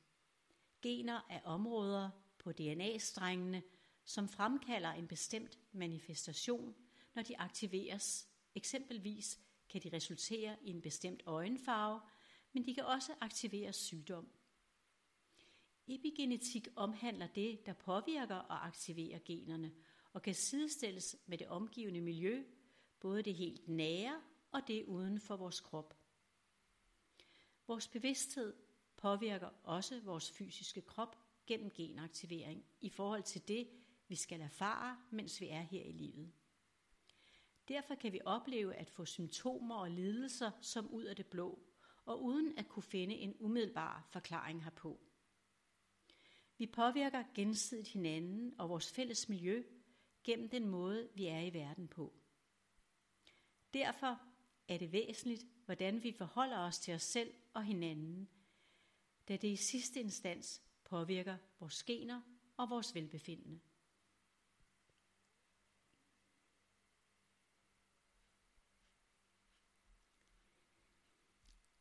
Gener 0.83 1.27
er 1.31 1.41
områder 1.43 2.11
på 2.39 2.53
DNA-strengene, 2.53 3.63
som 4.09 4.29
fremkalder 4.29 4.93
en 4.93 5.09
bestemt 5.09 5.59
manifestation, 5.73 6.75
når 7.15 7.23
de 7.23 7.39
aktiveres. 7.39 8.29
Eksempelvis 8.55 9.41
kan 9.69 9.83
de 9.83 9.91
resultere 9.93 10.57
i 10.63 10.71
en 10.71 10.83
bestemt 10.83 11.23
øjenfarve, 11.27 12.01
men 12.53 12.67
de 12.67 12.75
kan 12.75 12.85
også 12.85 13.15
aktivere 13.21 13.73
sygdom. 13.73 14.29
Epigenetik 15.87 16.69
omhandler 16.77 17.27
det, 17.27 17.67
der 17.67 17.73
påvirker 17.73 18.35
og 18.35 18.67
aktiverer 18.67 19.19
generne, 19.25 19.73
og 20.13 20.23
kan 20.23 20.35
sidestilles 20.35 21.17
med 21.27 21.39
det 21.39 21.49
omgivende 21.49 22.01
miljø, 22.01 22.45
både 23.01 23.23
det 23.23 23.35
helt 23.35 23.69
nære 23.69 24.23
og 24.53 24.61
det 24.67 24.85
uden 24.85 25.21
for 25.21 25.37
vores 25.37 25.61
krop. 25.61 25.97
Vores 27.67 27.89
bevidsthed 27.89 28.55
påvirker 28.97 29.51
også 29.63 30.01
vores 30.01 30.31
fysiske 30.31 30.83
krop 30.83 31.17
gennem 31.47 31.71
genaktivering 31.71 32.65
i 32.81 32.89
forhold 32.89 33.23
til 33.23 33.49
det, 33.49 33.69
vi 34.09 34.17
skal 34.17 34.41
erfare, 34.41 34.99
mens 35.11 35.41
vi 35.41 35.49
er 35.49 35.61
her 35.61 35.85
i 35.85 35.93
livet. 35.93 36.33
Derfor 37.69 37.95
kan 37.95 38.13
vi 38.13 38.21
opleve 38.25 38.75
at 38.75 38.91
få 38.91 39.05
symptomer 39.05 39.75
og 39.75 39.91
lidelser 39.91 40.51
som 40.61 40.91
ud 40.91 41.05
af 41.05 41.17
det 41.17 41.27
blå, 41.27 41.59
og 42.05 42.25
uden 42.25 42.59
at 42.59 42.69
kunne 42.69 42.83
finde 42.83 43.15
en 43.15 43.35
umiddelbar 43.41 44.09
forklaring 44.11 44.65
herpå. 44.65 45.01
Vi 46.59 46.67
påvirker 46.67 47.25
gensidigt 47.35 47.89
hinanden 47.89 48.55
og 48.59 48.69
vores 48.69 48.93
fælles 48.93 49.29
miljø 49.29 49.63
gennem 50.25 50.49
den 50.49 50.69
måde, 50.69 51.09
vi 51.15 51.27
er 51.27 51.41
i 51.41 51.53
verden 51.53 51.89
på. 51.89 52.15
Derfor 53.75 54.21
er 54.69 54.79
det 54.79 54.93
væsentligt, 54.93 55.47
hvordan 55.65 56.03
vi 56.03 56.13
forholder 56.13 56.59
os 56.59 56.79
til 56.79 56.95
os 56.95 57.03
selv 57.03 57.35
og 57.55 57.65
hinanden, 57.65 58.29
da 59.29 59.37
det 59.37 59.49
i 59.49 59.57
sidste 59.57 60.01
instans 60.01 60.63
påvirker 60.85 61.37
vores 61.61 61.83
gener 61.83 62.21
og 62.57 62.71
vores 62.71 62.95
velbefindende. 62.95 63.61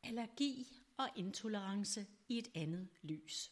Allergi 0.07 0.83
og 0.97 1.09
intolerance 1.15 2.07
i 2.27 2.37
et 2.37 2.47
andet 2.55 2.87
lys. 3.01 3.51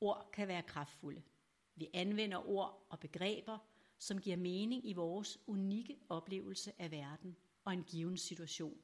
Ord 0.00 0.30
kan 0.32 0.48
være 0.48 0.62
kraftfulde. 0.62 1.22
Vi 1.74 1.88
anvender 1.94 2.48
ord 2.48 2.86
og 2.90 3.00
begreber, 3.00 3.58
som 3.98 4.20
giver 4.20 4.36
mening 4.36 4.88
i 4.88 4.92
vores 4.92 5.38
unikke 5.46 5.96
oplevelse 6.08 6.72
af 6.78 6.90
verden 6.90 7.36
og 7.64 7.72
en 7.72 7.84
given 7.84 8.16
situation. 8.16 8.78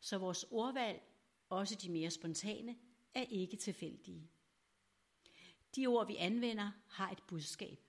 Så 0.00 0.18
vores 0.18 0.44
ordvalg, 0.50 1.02
også 1.48 1.74
de 1.74 1.90
mere 1.90 2.10
spontane, 2.10 2.76
er 3.14 3.22
ikke 3.22 3.56
tilfældige. 3.56 4.30
De 5.76 5.86
ord, 5.86 6.06
vi 6.06 6.16
anvender, 6.16 6.70
har 6.88 7.10
et 7.10 7.22
budskab. 7.28 7.84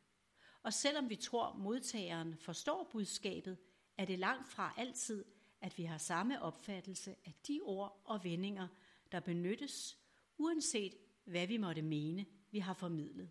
Og 0.64 0.74
selvom 0.74 1.10
vi 1.10 1.16
tror, 1.16 1.54
modtageren 1.54 2.38
forstår 2.38 2.90
budskabet, 2.92 3.58
er 3.98 4.06
det 4.06 4.20
langt 4.20 4.50
fra 4.50 4.74
altid, 4.78 5.26
at 5.64 5.78
vi 5.78 5.84
har 5.84 5.98
samme 5.98 6.42
opfattelse 6.42 7.16
af 7.26 7.34
de 7.48 7.60
ord 7.64 8.02
og 8.06 8.24
vendinger, 8.24 8.68
der 9.12 9.20
benyttes, 9.20 9.98
uanset 10.38 10.94
hvad 11.24 11.48
vi 11.48 11.58
måtte 11.58 11.82
mene, 11.82 12.26
vi 12.52 12.60
har 12.60 12.74
formidlet. 12.74 13.30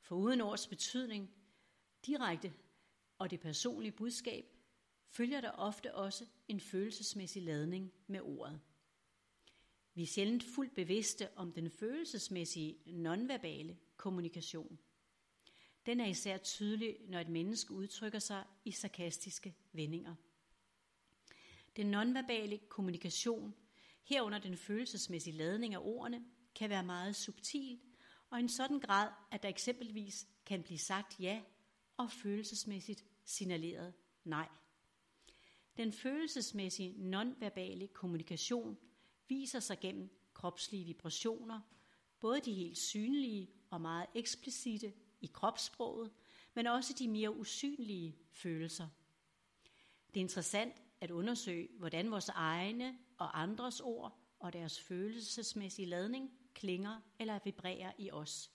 For 0.00 0.16
uden 0.16 0.40
ords 0.40 0.66
betydning 0.66 1.30
direkte 2.06 2.52
og 3.18 3.30
det 3.30 3.40
personlige 3.40 3.92
budskab, 3.92 4.44
følger 5.08 5.40
der 5.40 5.50
ofte 5.50 5.94
også 5.94 6.26
en 6.48 6.60
følelsesmæssig 6.60 7.42
ladning 7.42 7.92
med 8.06 8.20
ordet. 8.20 8.60
Vi 9.94 10.02
er 10.02 10.06
sjældent 10.06 10.44
fuldt 10.44 10.74
bevidste 10.74 11.28
om 11.36 11.52
den 11.52 11.70
følelsesmæssige 11.70 12.76
nonverbale 12.86 13.78
kommunikation. 13.96 14.78
Den 15.86 16.00
er 16.00 16.06
især 16.06 16.38
tydelig, 16.38 16.96
når 17.08 17.20
et 17.20 17.28
menneske 17.28 17.72
udtrykker 17.74 18.18
sig 18.18 18.44
i 18.64 18.70
sarkastiske 18.70 19.54
vendinger. 19.72 20.14
Den 21.76 21.86
nonverbale 21.86 22.58
kommunikation, 22.58 23.54
herunder 24.04 24.38
den 24.38 24.56
følelsesmæssige 24.56 25.36
ladning 25.36 25.74
af 25.74 25.78
ordene, 25.82 26.24
kan 26.54 26.70
være 26.70 26.84
meget 26.84 27.16
subtil, 27.16 27.80
og 28.30 28.38
i 28.38 28.42
en 28.42 28.48
sådan 28.48 28.80
grad, 28.80 29.08
at 29.30 29.42
der 29.42 29.48
eksempelvis 29.48 30.26
kan 30.46 30.62
blive 30.62 30.78
sagt 30.78 31.20
ja 31.20 31.42
og 31.96 32.12
følelsesmæssigt 32.12 33.04
signaleret 33.24 33.94
nej. 34.24 34.48
Den 35.76 35.92
følelsesmæssige 35.92 36.94
nonverbale 36.98 37.86
kommunikation 37.86 38.78
viser 39.28 39.60
sig 39.60 39.80
gennem 39.80 40.10
kropslige 40.34 40.84
vibrationer, 40.84 41.60
både 42.20 42.40
de 42.40 42.52
helt 42.52 42.78
synlige 42.78 43.50
og 43.70 43.80
meget 43.80 44.06
eksplicite 44.14 44.92
i 45.20 45.26
kropssproget, 45.26 46.12
men 46.54 46.66
også 46.66 46.94
de 46.98 47.08
mere 47.08 47.36
usynlige 47.36 48.16
følelser. 48.30 48.88
Det 50.08 50.20
er 50.20 50.24
interessant 50.24 50.85
at 51.00 51.10
undersøge, 51.10 51.68
hvordan 51.78 52.10
vores 52.10 52.28
egne 52.28 52.98
og 53.18 53.42
andres 53.42 53.80
ord 53.80 54.18
og 54.38 54.52
deres 54.52 54.80
følelsesmæssige 54.80 55.86
ladning 55.86 56.30
klinger 56.54 57.00
eller 57.18 57.38
vibrerer 57.44 57.92
i 57.98 58.10
os, 58.10 58.50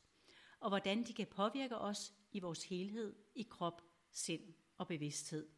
og 0.60 0.70
hvordan 0.70 1.04
de 1.04 1.14
kan 1.14 1.28
påvirke 1.28 1.78
os 1.78 2.14
i 2.32 2.40
vores 2.40 2.64
helhed 2.64 3.16
i 3.36 3.44
krop, 3.44 3.82
sind 4.12 4.54
og 4.78 4.88
bevidsthed. 4.88 5.50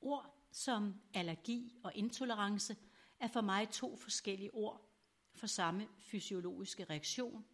Ord 0.00 0.36
som 0.52 0.94
allergi 1.14 1.76
og 1.84 1.92
intolerance 1.94 2.76
er 3.20 3.28
for 3.28 3.40
mig 3.40 3.68
to 3.70 3.96
forskellige 3.96 4.54
ord 4.54 4.90
for 5.34 5.46
samme 5.46 5.88
fysiologiske 5.98 6.84
reaktion, 6.84 7.44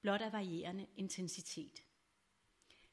blot 0.00 0.20
af 0.20 0.32
varierende 0.32 0.86
intensitet. 0.96 1.87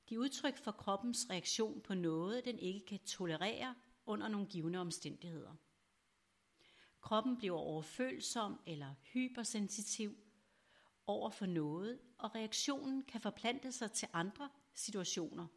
De 0.09 0.15
er 0.15 0.19
udtryk 0.19 0.57
for 0.57 0.71
kroppens 0.71 1.29
reaktion 1.29 1.81
på 1.81 1.93
noget, 1.93 2.45
den 2.45 2.59
ikke 2.59 2.85
kan 2.85 2.99
tolerere 2.99 3.75
under 4.05 4.27
nogle 4.27 4.47
givende 4.47 4.79
omstændigheder. 4.79 5.55
Kroppen 7.01 7.37
bliver 7.37 7.57
overfølsom 7.57 8.59
eller 8.67 8.93
hypersensitiv 9.13 10.17
over 11.05 11.29
for 11.29 11.45
noget, 11.45 11.99
og 12.17 12.35
reaktionen 12.35 13.03
kan 13.03 13.21
forplante 13.21 13.71
sig 13.71 13.91
til 13.91 14.07
andre 14.13 14.49
situationer, 14.73 15.47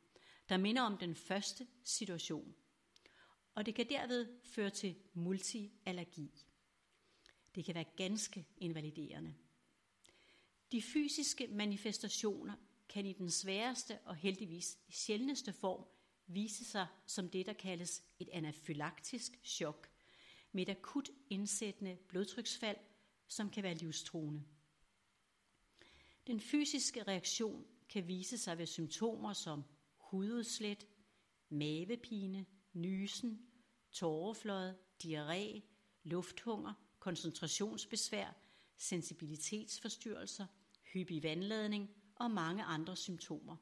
der 0.48 0.56
minder 0.56 0.82
om 0.82 0.98
den 0.98 1.14
første 1.14 1.66
situation. 1.84 2.54
Og 3.54 3.66
det 3.66 3.74
kan 3.74 3.88
derved 3.88 4.40
føre 4.44 4.70
til 4.70 4.96
multiallergi. 5.14 6.46
Det 7.54 7.64
kan 7.64 7.74
være 7.74 7.84
ganske 7.96 8.46
invaliderende. 8.56 9.34
De 10.72 10.82
fysiske 10.82 11.46
manifestationer 11.46 12.54
kan 12.88 13.07
i 13.07 13.12
den 13.12 13.31
sværeste 13.31 13.98
og 14.05 14.16
heldigvis 14.16 14.79
sjældneste 14.88 15.53
form 15.53 15.85
vise 16.27 16.64
sig 16.64 16.87
som 17.07 17.31
det, 17.31 17.46
der 17.46 17.53
kaldes 17.53 18.03
et 18.18 18.29
anafylaktisk 18.33 19.40
chok, 19.44 19.90
med 20.53 20.62
et 20.62 20.68
akut 20.68 21.11
indsættende 21.31 21.98
blodtryksfald, 22.09 22.77
som 23.29 23.51
kan 23.51 23.62
være 23.62 23.74
livstruende. 23.74 24.42
Den 26.27 26.40
fysiske 26.40 27.03
reaktion 27.03 27.66
kan 27.88 28.09
vise 28.09 28.38
sig 28.38 28.59
ved 28.59 28.66
symptomer 28.66 29.33
som 29.33 29.64
hududslæt, 29.96 30.87
mavepine, 31.48 32.46
nysen, 32.72 33.46
tåreflod, 33.92 34.74
diarré, 35.05 35.61
lufthunger, 36.03 36.74
koncentrationsbesvær, 36.98 38.37
sensibilitetsforstyrrelser, 38.77 40.46
hyppig 40.92 41.22
vandladning 41.22 41.90
og 42.18 42.31
mange 42.31 42.64
andre 42.64 42.96
symptomer. 42.96 43.57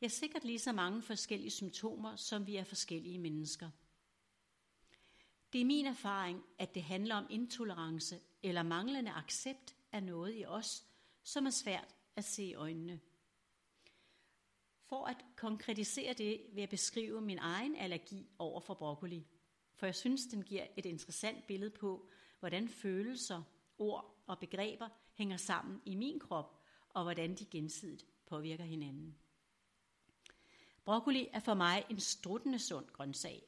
Ja, 0.00 0.08
sikkert 0.08 0.44
lige 0.44 0.58
så 0.58 0.72
mange 0.72 1.02
forskellige 1.02 1.50
symptomer, 1.50 2.16
som 2.16 2.46
vi 2.46 2.56
er 2.56 2.64
forskellige 2.64 3.18
mennesker. 3.18 3.70
Det 5.52 5.60
er 5.60 5.64
min 5.64 5.86
erfaring, 5.86 6.44
at 6.58 6.74
det 6.74 6.82
handler 6.82 7.14
om 7.14 7.26
intolerance 7.30 8.20
eller 8.42 8.62
manglende 8.62 9.10
accept 9.10 9.76
af 9.92 10.02
noget 10.02 10.40
i 10.40 10.44
os, 10.44 10.84
som 11.22 11.46
er 11.46 11.50
svært 11.50 11.94
at 12.16 12.24
se 12.24 12.44
i 12.44 12.54
øjnene. 12.54 13.00
For 14.86 15.04
at 15.04 15.24
konkretisere 15.36 16.12
det, 16.12 16.40
vil 16.52 16.60
jeg 16.60 16.68
beskrive 16.68 17.20
min 17.20 17.38
egen 17.38 17.76
allergi 17.76 18.28
over 18.38 18.60
for 18.60 18.74
broccoli. 18.74 19.26
For 19.74 19.86
jeg 19.86 19.94
synes, 19.94 20.26
den 20.26 20.42
giver 20.42 20.66
et 20.76 20.86
interessant 20.86 21.46
billede 21.46 21.70
på, 21.70 22.08
hvordan 22.40 22.68
følelser, 22.68 23.42
ord 23.78 24.22
og 24.26 24.38
begreber 24.38 24.88
hænger 25.14 25.36
sammen 25.36 25.82
i 25.84 25.94
min 25.94 26.20
krop, 26.20 26.63
og 26.94 27.02
hvordan 27.02 27.34
de 27.34 27.44
gensidigt 27.44 28.06
påvirker 28.26 28.64
hinanden. 28.64 29.18
Broccoli 30.84 31.28
er 31.32 31.40
for 31.40 31.54
mig 31.54 31.84
en 31.90 32.00
struttende 32.00 32.58
sund 32.58 32.86
grøntsag. 32.86 33.42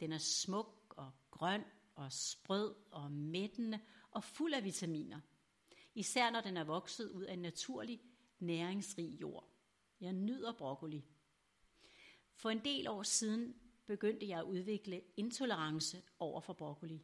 Den 0.00 0.12
er 0.12 0.18
smuk 0.18 0.94
og 0.96 1.12
grøn 1.30 1.64
og 1.94 2.12
sprød 2.12 2.74
og 2.90 3.12
mættende 3.12 3.80
og 4.10 4.24
fuld 4.24 4.54
af 4.54 4.64
vitaminer– 4.64 5.20
især 5.94 6.30
når 6.30 6.40
den 6.40 6.56
er 6.56 6.64
vokset 6.64 7.10
ud 7.10 7.22
af 7.22 7.32
en 7.32 7.38
naturlig, 7.38 8.00
næringsrig 8.38 9.20
jord. 9.20 9.48
Jeg 10.00 10.12
nyder 10.12 10.52
broccoli. 10.52 11.04
For 12.34 12.50
en 12.50 12.64
del 12.64 12.88
år 12.88 13.02
siden 13.02 13.54
begyndte 13.86 14.28
jeg 14.28 14.38
at 14.38 14.44
udvikle 14.44 15.02
intolerance 15.16 16.02
over 16.18 16.40
for 16.40 16.52
broccoli. 16.52 17.02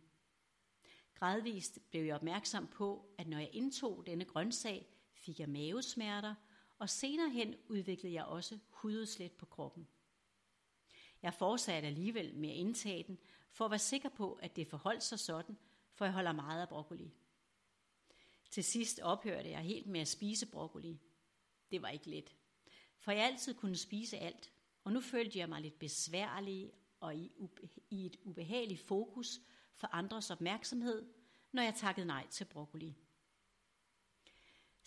Gradvist 1.15 1.79
blev 1.91 2.05
jeg 2.05 2.15
opmærksom 2.15 2.67
på, 2.67 3.15
at 3.19 3.29
når 3.29 3.39
jeg 3.39 3.51
indtog 3.53 4.07
denne 4.07 4.25
grøntsag, 4.25 4.87
fik 5.29 5.41
jeg 5.41 5.49
mavesmerter, 5.49 6.35
og 6.79 6.91
senere 6.91 7.31
hen 7.31 7.55
udviklede 7.69 8.15
jeg 8.15 8.25
også 8.25 8.59
hududslæt 8.71 9.33
på 9.33 9.47
kroppen. 9.47 9.89
Jeg 11.23 11.35
fortsatte 11.35 11.89
alligevel 11.89 12.35
med 12.35 12.49
at 12.51 12.57
indtage 12.57 13.03
den, 13.03 13.19
for 13.51 13.65
at 13.65 13.71
være 13.71 13.79
sikker 13.79 14.09
på, 14.09 14.33
at 14.33 14.57
det 14.57 14.67
forholdt 14.67 15.03
sig 15.03 15.19
sådan, 15.19 15.59
for 15.95 16.05
jeg 16.05 16.15
holder 16.15 16.33
meget 16.33 16.61
af 16.61 16.69
broccoli. 16.69 17.13
Til 18.51 18.65
sidst 18.65 19.01
ophørte 19.01 19.51
jeg 19.51 19.61
helt 19.61 19.87
med 19.87 20.01
at 20.01 20.09
spise 20.09 20.47
broccoli. 20.47 21.01
Det 21.71 21.83
var 21.83 21.89
ikke 21.89 22.11
let, 22.11 22.37
for 22.99 23.13
jeg 23.13 23.25
altid 23.25 23.55
kunne 23.55 23.77
spise 23.77 24.19
alt, 24.19 24.53
og 24.85 24.93
nu 24.93 25.01
følte 25.01 25.39
jeg 25.39 25.49
mig 25.49 25.61
lidt 25.61 25.79
besværlig 25.79 26.73
og 27.01 27.17
i, 27.17 27.33
i 27.91 28.07
et 28.07 28.17
ubehageligt 28.25 28.81
fokus 28.81 29.41
for 29.75 29.89
andres 29.93 30.31
opmærksomhed, 30.31 31.07
når 31.53 31.63
jeg 31.63 31.75
takkede 31.75 32.07
nej 32.07 32.27
til 32.31 32.45
broccoli. 32.45 32.97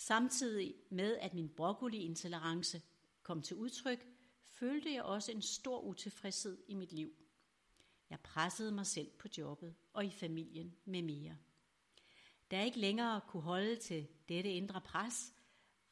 Samtidig 0.01 0.75
med, 0.89 1.17
at 1.17 1.33
min 1.33 1.49
broccoli-intolerance 1.49 2.81
kom 3.23 3.41
til 3.41 3.55
udtryk, 3.55 4.07
følte 4.43 4.93
jeg 4.93 5.03
også 5.03 5.31
en 5.31 5.41
stor 5.41 5.79
utilfredshed 5.81 6.57
i 6.67 6.73
mit 6.73 6.93
liv. 6.93 7.13
Jeg 8.09 8.19
pressede 8.19 8.71
mig 8.71 8.87
selv 8.87 9.11
på 9.19 9.27
jobbet 9.37 9.75
og 9.93 10.05
i 10.05 10.11
familien 10.11 10.75
med 10.85 11.01
mere. 11.01 11.37
Da 12.51 12.57
jeg 12.57 12.65
ikke 12.65 12.79
længere 12.79 13.21
kunne 13.27 13.43
holde 13.43 13.75
til 13.75 14.07
dette 14.29 14.51
indre 14.51 14.81
pres, 14.81 15.33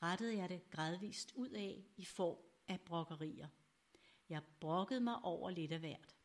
rettede 0.03 0.37
jeg 0.37 0.49
det 0.49 0.69
gradvist 0.69 1.31
ud 1.35 1.49
af 1.49 1.83
i 1.97 2.05
form 2.05 2.37
af 2.67 2.81
brokkerier. 2.81 3.47
Jeg 4.29 4.41
brokkede 4.59 5.01
mig 5.01 5.15
over 5.23 5.49
lidt 5.49 5.71
af 5.71 5.79
hvert. 5.79 6.15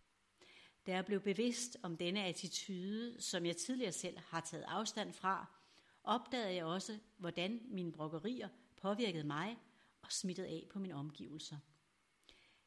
Da 0.86 0.92
jeg 0.92 1.06
blev 1.06 1.20
bevidst 1.20 1.76
om 1.82 1.96
denne 1.96 2.24
attitude, 2.24 3.20
som 3.20 3.46
jeg 3.46 3.56
tidligere 3.56 3.92
selv 3.92 4.18
har 4.18 4.40
taget 4.40 4.64
afstand 4.68 5.12
fra, 5.12 5.63
opdagede 6.04 6.54
jeg 6.54 6.64
også, 6.64 6.98
hvordan 7.16 7.60
mine 7.64 7.92
brokkerier 7.92 8.48
påvirkede 8.76 9.24
mig 9.24 9.58
og 10.02 10.12
smittede 10.12 10.48
af 10.48 10.66
på 10.70 10.78
mine 10.78 10.94
omgivelser. 10.94 11.58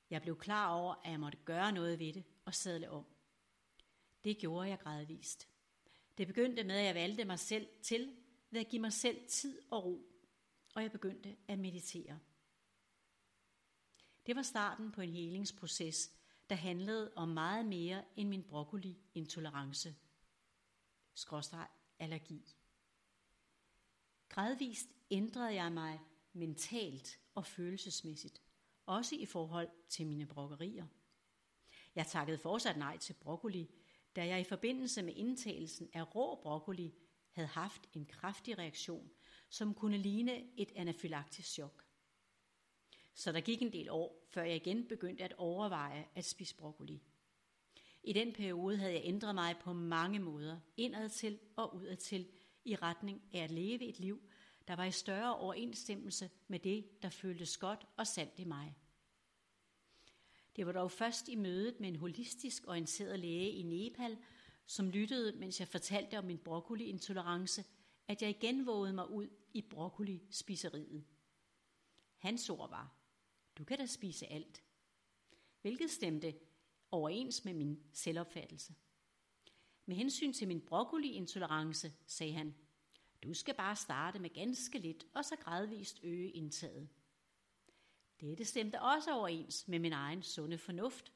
Jeg 0.09 0.21
blev 0.21 0.37
klar 0.37 0.73
over, 0.73 0.95
at 1.03 1.11
jeg 1.11 1.19
måtte 1.19 1.37
gøre 1.45 1.71
noget 1.71 1.99
ved 1.99 2.13
det 2.13 2.23
og 2.45 2.55
sadle 2.55 2.89
om. 2.89 3.05
Det 4.23 4.37
gjorde 4.37 4.69
jeg 4.69 4.79
gradvist. 4.79 5.47
Det 6.17 6.27
begyndte 6.27 6.63
med, 6.63 6.75
at 6.75 6.85
jeg 6.85 6.95
valgte 6.95 7.25
mig 7.25 7.39
selv 7.39 7.67
til 7.81 8.15
ved 8.49 8.59
at 8.59 8.67
give 8.67 8.81
mig 8.81 8.93
selv 8.93 9.27
tid 9.27 9.61
og 9.71 9.85
ro. 9.85 10.13
og 10.75 10.83
jeg 10.83 10.91
begyndte 10.91 11.37
at 11.47 11.59
meditere. 11.59 12.19
Det 14.25 14.35
var 14.35 14.41
starten 14.41 14.91
på 14.91 15.01
en 15.01 15.09
helingsproces, 15.09 16.11
der 16.49 16.55
handlede 16.55 17.11
om 17.15 17.29
meget 17.29 17.65
mere 17.65 18.03
end 18.15 18.29
min 18.29 18.43
broccoli-intolerance. 18.43 19.95
Skråstreg 21.13 21.67
allergi. 21.99 22.55
Gradvist 24.29 24.89
ændrede 25.11 25.53
jeg 25.53 25.71
mig 25.71 25.99
mentalt 26.33 27.19
og 27.35 27.45
følelsesmæssigt, 27.45 28.41
også 28.85 29.15
i 29.15 29.25
forhold 29.25 29.69
til 29.89 30.07
mine 30.07 30.25
brokkerier. 30.25 30.85
Jeg 31.95 32.07
takkede 32.07 32.37
fortsat 32.37 32.77
nej 32.77 32.97
til 32.97 33.13
broccoli, 33.13 33.69
da 34.15 34.27
jeg 34.27 34.39
i 34.39 34.43
forbindelse 34.43 35.01
med 35.01 35.13
indtagelsen 35.15 35.89
af 35.93 36.15
rå 36.15 36.35
broccoli 36.41 36.93
havde 37.31 37.47
haft 37.47 37.81
en 37.93 38.05
kraftig 38.05 38.57
reaktion, 38.57 39.09
som 39.49 39.73
kunne 39.73 39.97
ligne 39.97 40.43
et 40.57 40.71
anafylaktisk 40.75 41.49
chok. 41.49 41.85
Så 43.13 43.31
der 43.31 43.41
gik 43.41 43.61
en 43.61 43.73
del 43.73 43.89
år, 43.89 44.25
før 44.29 44.43
jeg 44.43 44.55
igen 44.55 44.87
begyndte 44.87 45.23
at 45.23 45.33
overveje 45.37 46.07
at 46.15 46.25
spise 46.25 46.55
broccoli. 46.55 47.03
I 48.03 48.13
den 48.13 48.33
periode 48.33 48.77
havde 48.77 48.93
jeg 48.93 49.01
ændret 49.03 49.35
mig 49.35 49.55
på 49.57 49.73
mange 49.73 50.19
måder, 50.19 50.59
indadtil 50.77 51.39
og 51.55 51.75
udadtil, 51.75 52.27
i 52.67 52.75
retning 52.75 53.21
af 53.33 53.39
at 53.43 53.51
leve 53.51 53.85
et 53.85 53.99
liv, 53.99 54.21
der 54.67 54.75
var 54.75 54.85
i 54.85 54.91
større 54.91 55.35
overensstemmelse 55.35 56.29
med 56.47 56.59
det, 56.59 57.01
der 57.01 57.09
føltes 57.09 57.57
godt 57.57 57.87
og 57.97 58.07
sandt 58.07 58.39
i 58.39 58.43
mig. 58.43 58.75
Det 60.55 60.65
var 60.65 60.71
dog 60.71 60.91
først 60.91 61.27
i 61.27 61.35
mødet 61.35 61.79
med 61.79 61.89
en 61.89 61.95
holistisk 61.95 62.67
orienteret 62.67 63.19
læge 63.19 63.51
i 63.51 63.61
Nepal, 63.61 64.17
som 64.65 64.89
lyttede, 64.89 65.39
mens 65.39 65.59
jeg 65.59 65.67
fortalte 65.67 66.17
om 66.17 66.25
min 66.25 66.37
broccoli-intolerance, 66.37 67.63
at 68.07 68.21
jeg 68.21 68.29
igen 68.29 68.65
vågede 68.65 68.93
mig 68.93 69.09
ud 69.09 69.27
i 69.53 69.61
broccoli-spiseriet. 69.61 71.03
Hans 72.17 72.49
ord 72.49 72.69
var, 72.69 72.93
du 73.57 73.63
kan 73.63 73.77
da 73.77 73.85
spise 73.85 74.27
alt. 74.27 74.63
Hvilket 75.61 75.91
stemte 75.91 76.35
overens 76.91 77.45
med 77.45 77.53
min 77.53 77.83
selvopfattelse. 77.93 78.73
Med 79.89 79.95
hensyn 79.95 80.33
til 80.33 80.47
min 80.47 80.61
broccoli-intolerance, 80.61 81.91
sagde 82.05 82.33
han, 82.33 82.55
du 83.23 83.33
skal 83.33 83.55
bare 83.55 83.75
starte 83.75 84.19
med 84.19 84.29
ganske 84.29 84.79
lidt, 84.79 85.05
og 85.13 85.25
så 85.25 85.35
gradvist 85.35 85.99
øge 86.03 86.29
indtaget. 86.29 86.89
Dette 88.21 88.45
stemte 88.45 88.81
også 88.81 89.13
overens 89.13 89.67
med 89.67 89.79
min 89.79 89.93
egen 89.93 90.23
sunde 90.23 90.57
fornuft. 90.57 91.11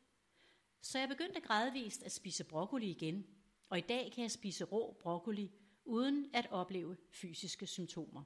Så 0.82 1.00
jeg 1.00 1.10
begyndte 1.10 1.42
gradvist 1.42 2.04
at 2.04 2.12
spise 2.12 2.44
broccoli 2.44 2.90
igen, 2.90 3.26
og 3.70 3.78
i 3.78 3.82
dag 3.82 4.12
kan 4.12 4.22
jeg 4.22 4.32
spise 4.32 4.64
rå 4.64 4.98
broccoli 5.02 5.52
uden 5.86 6.30
at 6.34 6.48
opleve 6.52 6.98
fysiske 7.10 7.68
symptomer. 7.68 8.24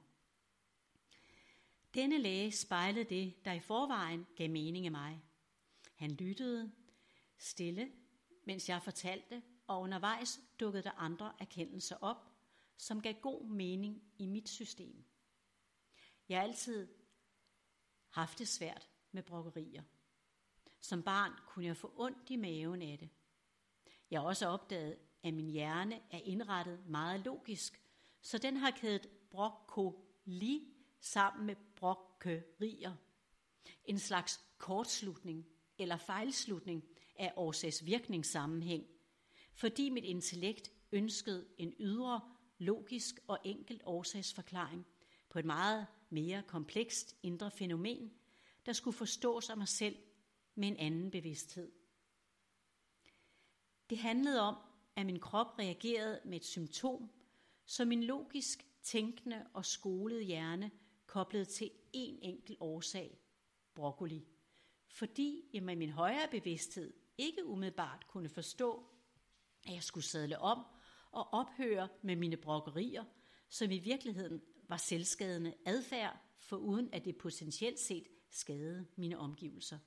Denne 1.94 2.18
læge 2.18 2.52
spejlede 2.52 3.04
det, 3.04 3.44
der 3.44 3.52
i 3.52 3.60
forvejen 3.60 4.26
gav 4.36 4.50
mening 4.50 4.86
i 4.86 4.88
mig. 4.88 5.22
Han 5.94 6.10
lyttede 6.10 6.72
stille, 7.38 7.92
mens 8.44 8.68
jeg 8.68 8.82
fortalte, 8.82 9.42
og 9.66 9.80
undervejs 9.80 10.40
dukkede 10.60 10.82
der 10.82 10.90
andre 10.90 11.32
erkendelser 11.38 11.96
op, 12.00 12.26
som 12.76 13.02
gav 13.02 13.14
god 13.14 13.46
mening 13.46 14.02
i 14.18 14.26
mit 14.26 14.48
system. 14.48 15.04
Jeg 16.28 16.38
har 16.38 16.42
altid 16.42 16.88
haft 18.10 18.38
det 18.38 18.48
svært 18.48 18.90
med 19.12 19.22
brokkerier. 19.22 19.82
Som 20.80 21.02
barn 21.02 21.32
kunne 21.46 21.64
jeg 21.64 21.76
få 21.76 21.92
ondt 21.96 22.30
i 22.30 22.36
maven 22.36 22.82
af 22.82 22.98
det. 22.98 23.08
Jeg 24.10 24.20
har 24.20 24.26
også 24.26 24.46
opdaget, 24.46 24.98
at 25.22 25.34
min 25.34 25.50
hjerne 25.50 26.00
er 26.10 26.18
indrettet 26.18 26.86
meget 26.88 27.20
logisk, 27.20 27.82
så 28.20 28.38
den 28.38 28.56
har 28.56 28.70
kædet 28.70 29.08
brokkoli 29.30 30.74
sammen 31.00 31.46
med 31.46 31.56
brokkerier. 31.76 32.94
En 33.84 33.98
slags 33.98 34.40
kortslutning 34.58 35.46
eller 35.78 35.96
fejlslutning 35.96 36.84
af 37.16 37.32
årsags-virkningssammenhæng, 37.36 38.86
fordi 39.56 39.90
mit 39.90 40.04
intellekt 40.04 40.72
ønskede 40.92 41.46
en 41.58 41.74
ydre, 41.80 42.20
logisk 42.58 43.20
og 43.26 43.38
enkelt 43.44 43.82
årsagsforklaring 43.84 44.86
på 45.28 45.38
et 45.38 45.44
meget 45.44 45.86
mere 46.10 46.42
komplekst 46.42 47.16
indre 47.22 47.50
fænomen, 47.50 48.12
der 48.66 48.72
skulle 48.72 48.96
forstås 48.96 49.50
af 49.50 49.56
mig 49.56 49.68
selv 49.68 49.96
med 50.54 50.68
en 50.68 50.76
anden 50.76 51.10
bevidsthed. 51.10 51.72
Det 53.90 53.98
handlede 53.98 54.40
om, 54.40 54.56
at 54.96 55.06
min 55.06 55.20
krop 55.20 55.58
reagerede 55.58 56.20
med 56.24 56.36
et 56.36 56.44
symptom, 56.44 57.10
som 57.64 57.88
min 57.88 58.04
logisk 58.04 58.66
tænkende 58.82 59.46
og 59.54 59.64
skolede 59.64 60.22
hjerne 60.22 60.70
koblede 61.06 61.44
til 61.44 61.70
en 61.92 62.18
enkelt 62.22 62.58
årsag, 62.60 63.18
broccoli. 63.74 64.26
Fordi 64.88 65.50
jeg 65.52 65.62
med 65.62 65.76
min 65.76 65.90
højere 65.90 66.28
bevidsthed 66.30 66.92
ikke 67.18 67.46
umiddelbart 67.46 68.06
kunne 68.08 68.28
forstå, 68.28 68.95
at 69.66 69.74
jeg 69.74 69.82
skulle 69.82 70.04
sadle 70.04 70.38
om 70.38 70.66
og 71.10 71.34
ophøre 71.34 71.88
med 72.02 72.16
mine 72.16 72.36
brokkerier, 72.36 73.04
som 73.48 73.70
i 73.70 73.78
virkeligheden 73.78 74.42
var 74.68 74.76
selvskadende 74.76 75.54
adfærd, 75.66 76.18
for 76.38 76.56
uden 76.56 76.88
at 76.92 77.04
det 77.04 77.16
potentielt 77.16 77.78
set 77.78 78.06
skadede 78.30 78.86
mine 78.96 79.18
omgivelser. 79.18 79.78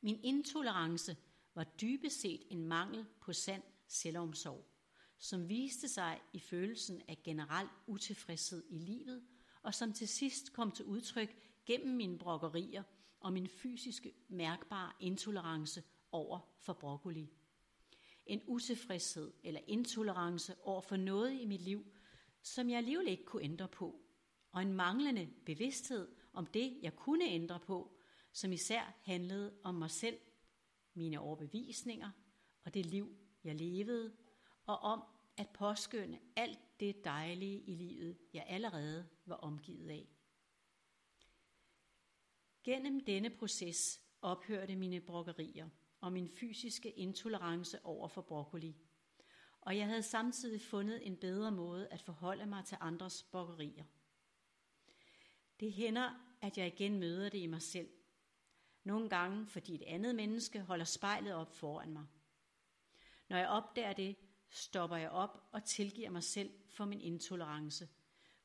Min 0.00 0.20
intolerance 0.22 1.16
var 1.54 1.64
dybest 1.64 2.20
set 2.20 2.42
en 2.50 2.64
mangel 2.64 3.06
på 3.20 3.32
sand 3.32 3.62
selvomsorg, 3.88 4.66
som 5.18 5.48
viste 5.48 5.88
sig 5.88 6.20
i 6.32 6.38
følelsen 6.38 7.02
af 7.08 7.22
generel 7.24 7.68
utilfredshed 7.86 8.64
i 8.70 8.78
livet, 8.78 9.26
og 9.62 9.74
som 9.74 9.92
til 9.92 10.08
sidst 10.08 10.52
kom 10.52 10.72
til 10.72 10.84
udtryk 10.84 11.36
gennem 11.66 11.96
mine 11.96 12.18
brokkerier 12.18 12.82
og 13.20 13.32
min 13.32 13.48
fysiske 13.48 14.12
mærkbare 14.28 14.92
intolerance 15.00 15.82
over 16.16 16.40
for 16.58 16.72
broccoli. 16.72 17.32
En 18.26 18.42
utilfredshed 18.46 19.32
eller 19.44 19.60
intolerance 19.66 20.54
over 20.62 20.80
for 20.80 20.96
noget 20.96 21.40
i 21.40 21.44
mit 21.44 21.60
liv, 21.60 21.92
som 22.42 22.70
jeg 22.70 22.78
alligevel 22.78 23.08
ikke 23.08 23.24
kunne 23.24 23.42
ændre 23.42 23.68
på, 23.68 24.00
og 24.52 24.62
en 24.62 24.72
manglende 24.72 25.28
bevidsthed 25.46 26.08
om 26.32 26.46
det, 26.46 26.78
jeg 26.82 26.96
kunne 26.96 27.24
ændre 27.24 27.60
på, 27.60 27.98
som 28.32 28.52
især 28.52 28.94
handlede 29.02 29.58
om 29.62 29.74
mig 29.74 29.90
selv, 29.90 30.18
mine 30.94 31.20
overbevisninger 31.20 32.10
og 32.64 32.74
det 32.74 32.86
liv, 32.86 33.16
jeg 33.44 33.54
levede, 33.54 34.16
og 34.66 34.78
om 34.78 35.02
at 35.36 35.48
påskynde 35.48 36.18
alt 36.36 36.80
det 36.80 37.04
dejlige 37.04 37.60
i 37.60 37.74
livet, 37.74 38.18
jeg 38.32 38.44
allerede 38.48 39.08
var 39.26 39.34
omgivet 39.34 39.90
af. 39.90 40.08
Gennem 42.64 43.04
denne 43.04 43.30
proces 43.30 44.00
ophørte 44.22 44.76
mine 44.76 45.00
brokkerier 45.00 45.68
og 46.06 46.12
min 46.12 46.28
fysiske 46.28 46.90
intolerance 46.90 47.84
over 47.84 48.08
for 48.08 48.22
broccoli. 48.22 48.76
Og 49.60 49.76
jeg 49.76 49.86
havde 49.86 50.02
samtidig 50.02 50.60
fundet 50.60 51.06
en 51.06 51.16
bedre 51.16 51.52
måde 51.52 51.88
at 51.88 52.02
forholde 52.02 52.46
mig 52.46 52.64
til 52.64 52.78
andres 52.80 53.22
brokkerier. 53.22 53.84
Det 55.60 55.72
hænder, 55.72 56.10
at 56.40 56.58
jeg 56.58 56.66
igen 56.66 56.98
møder 56.98 57.28
det 57.28 57.38
i 57.38 57.46
mig 57.46 57.62
selv. 57.62 57.88
Nogle 58.84 59.08
gange, 59.08 59.46
fordi 59.46 59.74
et 59.74 59.82
andet 59.82 60.14
menneske 60.14 60.60
holder 60.60 60.84
spejlet 60.84 61.34
op 61.34 61.54
foran 61.54 61.92
mig. 61.92 62.06
Når 63.28 63.36
jeg 63.36 63.48
opdager 63.48 63.92
det, 63.92 64.16
stopper 64.50 64.96
jeg 64.96 65.10
op 65.10 65.48
og 65.52 65.64
tilgiver 65.64 66.10
mig 66.10 66.22
selv 66.22 66.50
for 66.68 66.84
min 66.84 67.00
intolerance, 67.00 67.88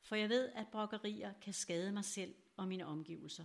for 0.00 0.16
jeg 0.16 0.28
ved, 0.28 0.48
at 0.48 0.68
brokkerier 0.72 1.32
kan 1.42 1.52
skade 1.52 1.92
mig 1.92 2.04
selv 2.04 2.34
og 2.56 2.68
mine 2.68 2.86
omgivelser. 2.86 3.44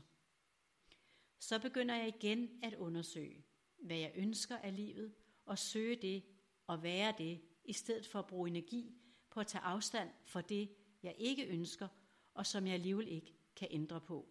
Så 1.40 1.60
begynder 1.60 1.96
jeg 1.96 2.08
igen 2.08 2.64
at 2.64 2.74
undersøge, 2.74 3.46
hvad 3.80 3.98
jeg 3.98 4.12
ønsker 4.16 4.58
af 4.58 4.76
livet, 4.76 5.14
og 5.46 5.58
søge 5.58 5.96
det 5.96 6.24
og 6.68 6.84
være 6.84 7.14
det, 7.18 7.42
i 7.66 7.74
stedet 7.74 8.06
for 8.06 8.20
at 8.20 8.28
bruge 8.28 8.50
energi 8.50 8.96
på 9.30 9.40
at 9.40 9.48
tage 9.48 9.62
afstand 9.62 10.10
for 10.24 10.42
det, 10.42 10.70
jeg 11.04 11.16
ikke 11.18 11.46
ønsker, 11.46 11.88
og 12.34 12.46
som 12.46 12.68
jeg 12.68 12.74
alligevel 12.74 13.08
ikke 13.08 13.34
kan 13.56 13.68
ændre 13.72 14.02
på. 14.02 14.30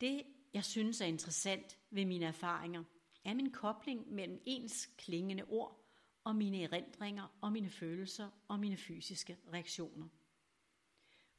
Det, 0.00 0.22
jeg 0.52 0.64
synes 0.64 1.00
er 1.00 1.06
interessant 1.06 1.78
ved 1.90 2.04
mine 2.04 2.26
erfaringer, 2.26 2.84
er 3.24 3.34
min 3.34 3.52
kobling 3.52 4.12
mellem 4.12 4.42
ens 4.44 4.86
klingende 4.86 5.44
ord 5.44 5.86
og 6.24 6.36
mine 6.36 6.62
erindringer 6.62 7.36
og 7.40 7.52
mine 7.52 7.70
følelser 7.70 8.30
og 8.48 8.60
mine 8.60 8.76
fysiske 8.76 9.38
reaktioner. 9.52 10.08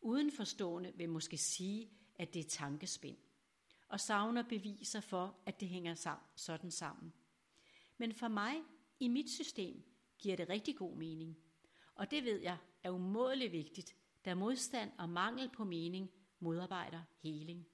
Udenforstående 0.01 0.93
vil 0.95 1.09
måske 1.09 1.37
sige, 1.37 1.89
at 2.15 2.33
det 2.33 2.45
er 2.45 2.49
tankespind, 2.49 3.17
og 3.89 3.99
savner 3.99 4.43
beviser 4.43 4.99
for, 4.99 5.35
at 5.45 5.59
det 5.59 5.69
hænger 5.69 5.93
sammen, 5.95 6.27
sådan 6.35 6.71
sammen. 6.71 7.13
Men 7.97 8.13
for 8.13 8.27
mig, 8.27 8.55
i 8.99 9.07
mit 9.07 9.29
system, 9.29 9.83
giver 10.17 10.35
det 10.35 10.49
rigtig 10.49 10.75
god 10.75 10.95
mening. 10.95 11.37
Og 11.95 12.11
det 12.11 12.23
ved 12.23 12.39
jeg 12.41 12.57
er 12.83 12.89
umådeligt 12.89 13.51
vigtigt, 13.51 13.95
da 14.25 14.35
modstand 14.35 14.91
og 14.97 15.09
mangel 15.09 15.49
på 15.49 15.63
mening 15.63 16.11
modarbejder 16.39 17.01
heling. 17.19 17.67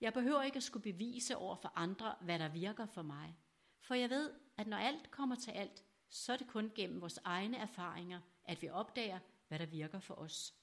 Jeg 0.00 0.12
behøver 0.12 0.42
ikke 0.42 0.56
at 0.56 0.62
skulle 0.62 0.92
bevise 0.92 1.36
over 1.36 1.56
for 1.56 1.72
andre, 1.74 2.14
hvad 2.20 2.38
der 2.38 2.48
virker 2.48 2.86
for 2.86 3.02
mig. 3.02 3.36
For 3.80 3.94
jeg 3.94 4.10
ved, 4.10 4.32
at 4.56 4.66
når 4.66 4.76
alt 4.76 5.10
kommer 5.10 5.36
til 5.36 5.50
alt, 5.50 5.84
så 6.08 6.32
er 6.32 6.36
det 6.36 6.46
kun 6.46 6.72
gennem 6.74 7.00
vores 7.00 7.18
egne 7.24 7.56
erfaringer, 7.56 8.20
at 8.44 8.62
vi 8.62 8.68
opdager, 8.68 9.18
hvad 9.48 9.58
der 9.58 9.66
virker 9.66 10.00
for 10.00 10.14
os. 10.14 10.54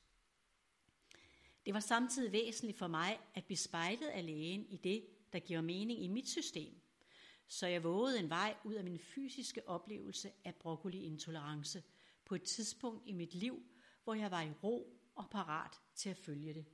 Det 1.66 1.74
var 1.74 1.80
samtidig 1.80 2.32
væsentligt 2.32 2.78
for 2.78 2.88
mig 2.88 3.20
at 3.34 3.46
blive 3.46 3.58
spejlet 3.58 4.08
af 4.08 4.26
lægen 4.26 4.66
i 4.70 4.78
det, 4.78 5.06
der 5.34 5.40
giver 5.40 5.62
mening 5.62 6.04
i 6.04 6.08
mit 6.08 6.30
system, 6.30 6.82
så 7.48 7.68
jeg 7.68 7.84
vågede 7.84 8.20
en 8.20 8.30
vej 8.30 8.56
ud 8.64 8.74
af 8.74 8.84
min 8.84 9.00
fysiske 9.00 9.70
oplevelse 9.70 10.32
af 10.44 10.56
broccoli-intolerance 10.56 11.84
på 12.26 12.36
et 12.36 12.44
tidspunkt 12.44 13.04
i 13.08 13.14
mit 13.14 13.34
liv, 13.34 13.64
hvor 14.04 14.14
jeg 14.14 14.32
var 14.32 14.42
i 14.42 14.52
ro 14.64 15.00
og 15.16 15.30
parat 15.30 15.82
til 15.96 16.10
at 16.10 16.18
følge 16.18 16.54
det. 16.54 16.66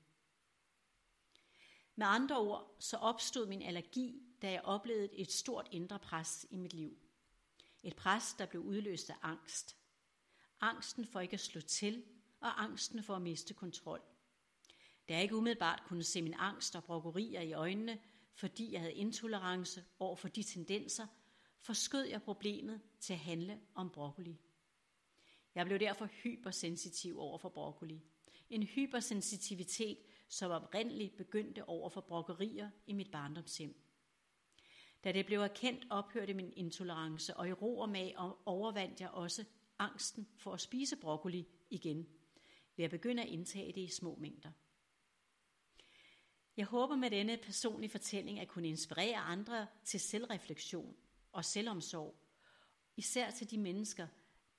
Med 1.95 2.06
andre 2.10 2.38
ord, 2.39 2.75
så 2.80 2.97
opstod 2.97 3.45
min 3.47 3.62
allergi, 3.62 4.21
da 4.41 4.51
jeg 4.51 4.62
oplevede 4.62 5.15
et 5.15 5.32
stort 5.32 5.67
indre 5.71 5.99
pres 5.99 6.45
i 6.49 6.58
mit 6.58 6.73
liv. 6.73 6.97
Et 7.84 7.95
pres, 7.95 8.34
der 8.34 8.45
blev 8.45 8.62
udløst 8.62 9.10
af 9.10 9.15
angst. 9.21 9.77
Angsten 10.60 11.06
for 11.06 11.19
ikke 11.19 11.34
at 11.34 11.39
slå 11.39 11.62
til, 11.62 12.04
og 12.39 12.63
angsten 12.63 13.04
for 13.04 13.15
at 13.15 13.21
miste 13.21 13.54
kontrol. 13.54 14.11
Da 15.12 15.15
jeg 15.15 15.24
ikke 15.24 15.36
umiddelbart 15.36 15.84
kunne 15.86 16.04
se 16.04 16.21
min 16.21 16.34
angst 16.38 16.76
og 16.76 16.84
brokkerier 16.84 17.41
i 17.41 17.54
øjnene, 17.54 18.00
fordi 18.34 18.74
jeg 18.74 18.82
havde 18.82 18.93
intolerance 18.93 19.84
over 20.00 20.15
for 20.15 20.28
de 20.28 20.43
tendenser, 20.43 21.08
forskød 21.60 22.04
jeg 22.04 22.21
problemet 22.21 22.82
til 23.00 23.13
at 23.13 23.19
handle 23.19 23.60
om 23.76 23.89
broccoli. 23.89 24.38
Jeg 25.56 25.65
blev 25.65 25.80
derfor 25.80 26.06
hypersensitiv 26.06 27.19
over 27.19 27.38
for 27.38 27.50
broccoli. 27.50 28.02
En 28.50 28.63
hypersensitivitet, 28.63 29.97
som 30.28 30.52
oprindeligt 30.52 31.17
begyndte 31.17 31.69
over 31.69 31.89
for 31.89 32.02
brokkerier 32.02 32.69
i 32.88 32.93
mit 32.93 33.12
barndomshjem. 33.12 33.76
Da 35.04 35.12
det 35.12 35.26
blev 35.26 35.39
erkendt, 35.39 35.88
ophørte 35.89 36.34
min 36.34 36.54
intolerance, 36.56 37.38
og 37.38 37.47
i 37.47 37.54
ro 37.54 37.80
og 37.80 37.89
mag 37.89 38.15
overvandt 38.45 39.02
jeg 39.02 39.10
også 39.10 39.45
angsten 39.80 40.28
for 40.38 40.54
at 40.54 40.62
spise 40.62 40.95
broccoli 40.95 41.47
igen, 41.69 42.08
ved 42.76 42.86
at 42.86 42.91
begynde 42.91 43.24
at 43.24 43.30
indtage 43.30 43.71
det 43.71 43.82
i 43.82 43.88
små 43.88 44.15
mængder. 44.15 44.52
Jeg 46.57 46.65
håber 46.65 46.95
med 46.95 47.11
denne 47.11 47.37
personlige 47.37 47.91
fortælling 47.91 48.39
at 48.39 48.47
kunne 48.47 48.67
inspirere 48.67 49.17
andre 49.17 49.67
til 49.83 49.99
selvreflektion 49.99 50.95
og 51.31 51.45
selvomsorg, 51.45 52.15
især 52.97 53.31
til 53.31 53.51
de 53.51 53.57
mennesker, 53.57 54.07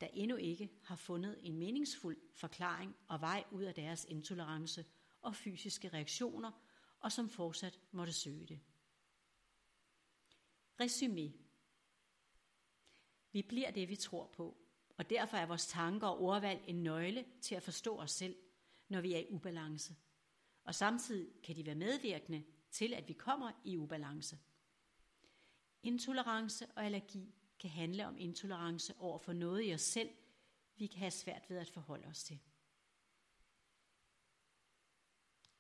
der 0.01 0.07
endnu 0.07 0.37
ikke 0.37 0.71
har 0.83 0.97
fundet 0.97 1.39
en 1.43 1.59
meningsfuld 1.59 2.19
forklaring 2.35 2.97
og 3.09 3.21
vej 3.21 3.45
ud 3.51 3.63
af 3.63 3.75
deres 3.75 4.07
intolerance 4.09 4.85
og 5.21 5.37
fysiske 5.37 5.89
reaktioner, 5.89 6.51
og 7.01 7.13
som 7.13 7.29
fortsat 7.29 7.81
måtte 7.91 8.13
søge 8.13 8.47
det. 8.47 8.61
Resumé. 10.83 11.31
Vi 13.33 13.43
bliver 13.43 13.71
det, 13.71 13.89
vi 13.89 13.97
tror 13.97 14.27
på, 14.27 14.57
og 14.97 15.11
derfor 15.11 15.37
er 15.37 15.47
vores 15.47 15.67
tanker 15.67 16.07
og 16.07 16.21
ordvalg 16.21 16.65
en 16.67 16.83
nøgle 16.83 17.25
til 17.41 17.55
at 17.55 17.63
forstå 17.63 17.99
os 17.99 18.11
selv, 18.11 18.37
når 18.89 19.01
vi 19.01 19.15
er 19.15 19.19
i 19.19 19.27
ubalance. 19.31 19.97
Og 20.65 20.75
samtidig 20.75 21.43
kan 21.43 21.57
de 21.57 21.67
være 21.67 21.75
medvirkende 21.75 22.45
til, 22.71 22.95
at 22.95 23.09
vi 23.09 23.13
kommer 23.13 23.53
i 23.65 23.77
ubalance. 23.77 24.39
Intolerance 25.83 26.67
og 26.77 26.85
allergi 26.85 27.35
kan 27.61 27.71
handle 27.71 28.07
om 28.07 28.19
intolerance 28.19 28.95
over 28.99 29.19
for 29.19 29.33
noget 29.33 29.69
i 29.69 29.75
os 29.75 29.81
selv, 29.81 30.11
vi 30.77 30.87
kan 30.87 30.99
have 30.99 31.11
svært 31.11 31.51
ved 31.51 31.57
at 31.59 31.71
forholde 31.71 32.07
os 32.07 32.25
til. 32.25 32.41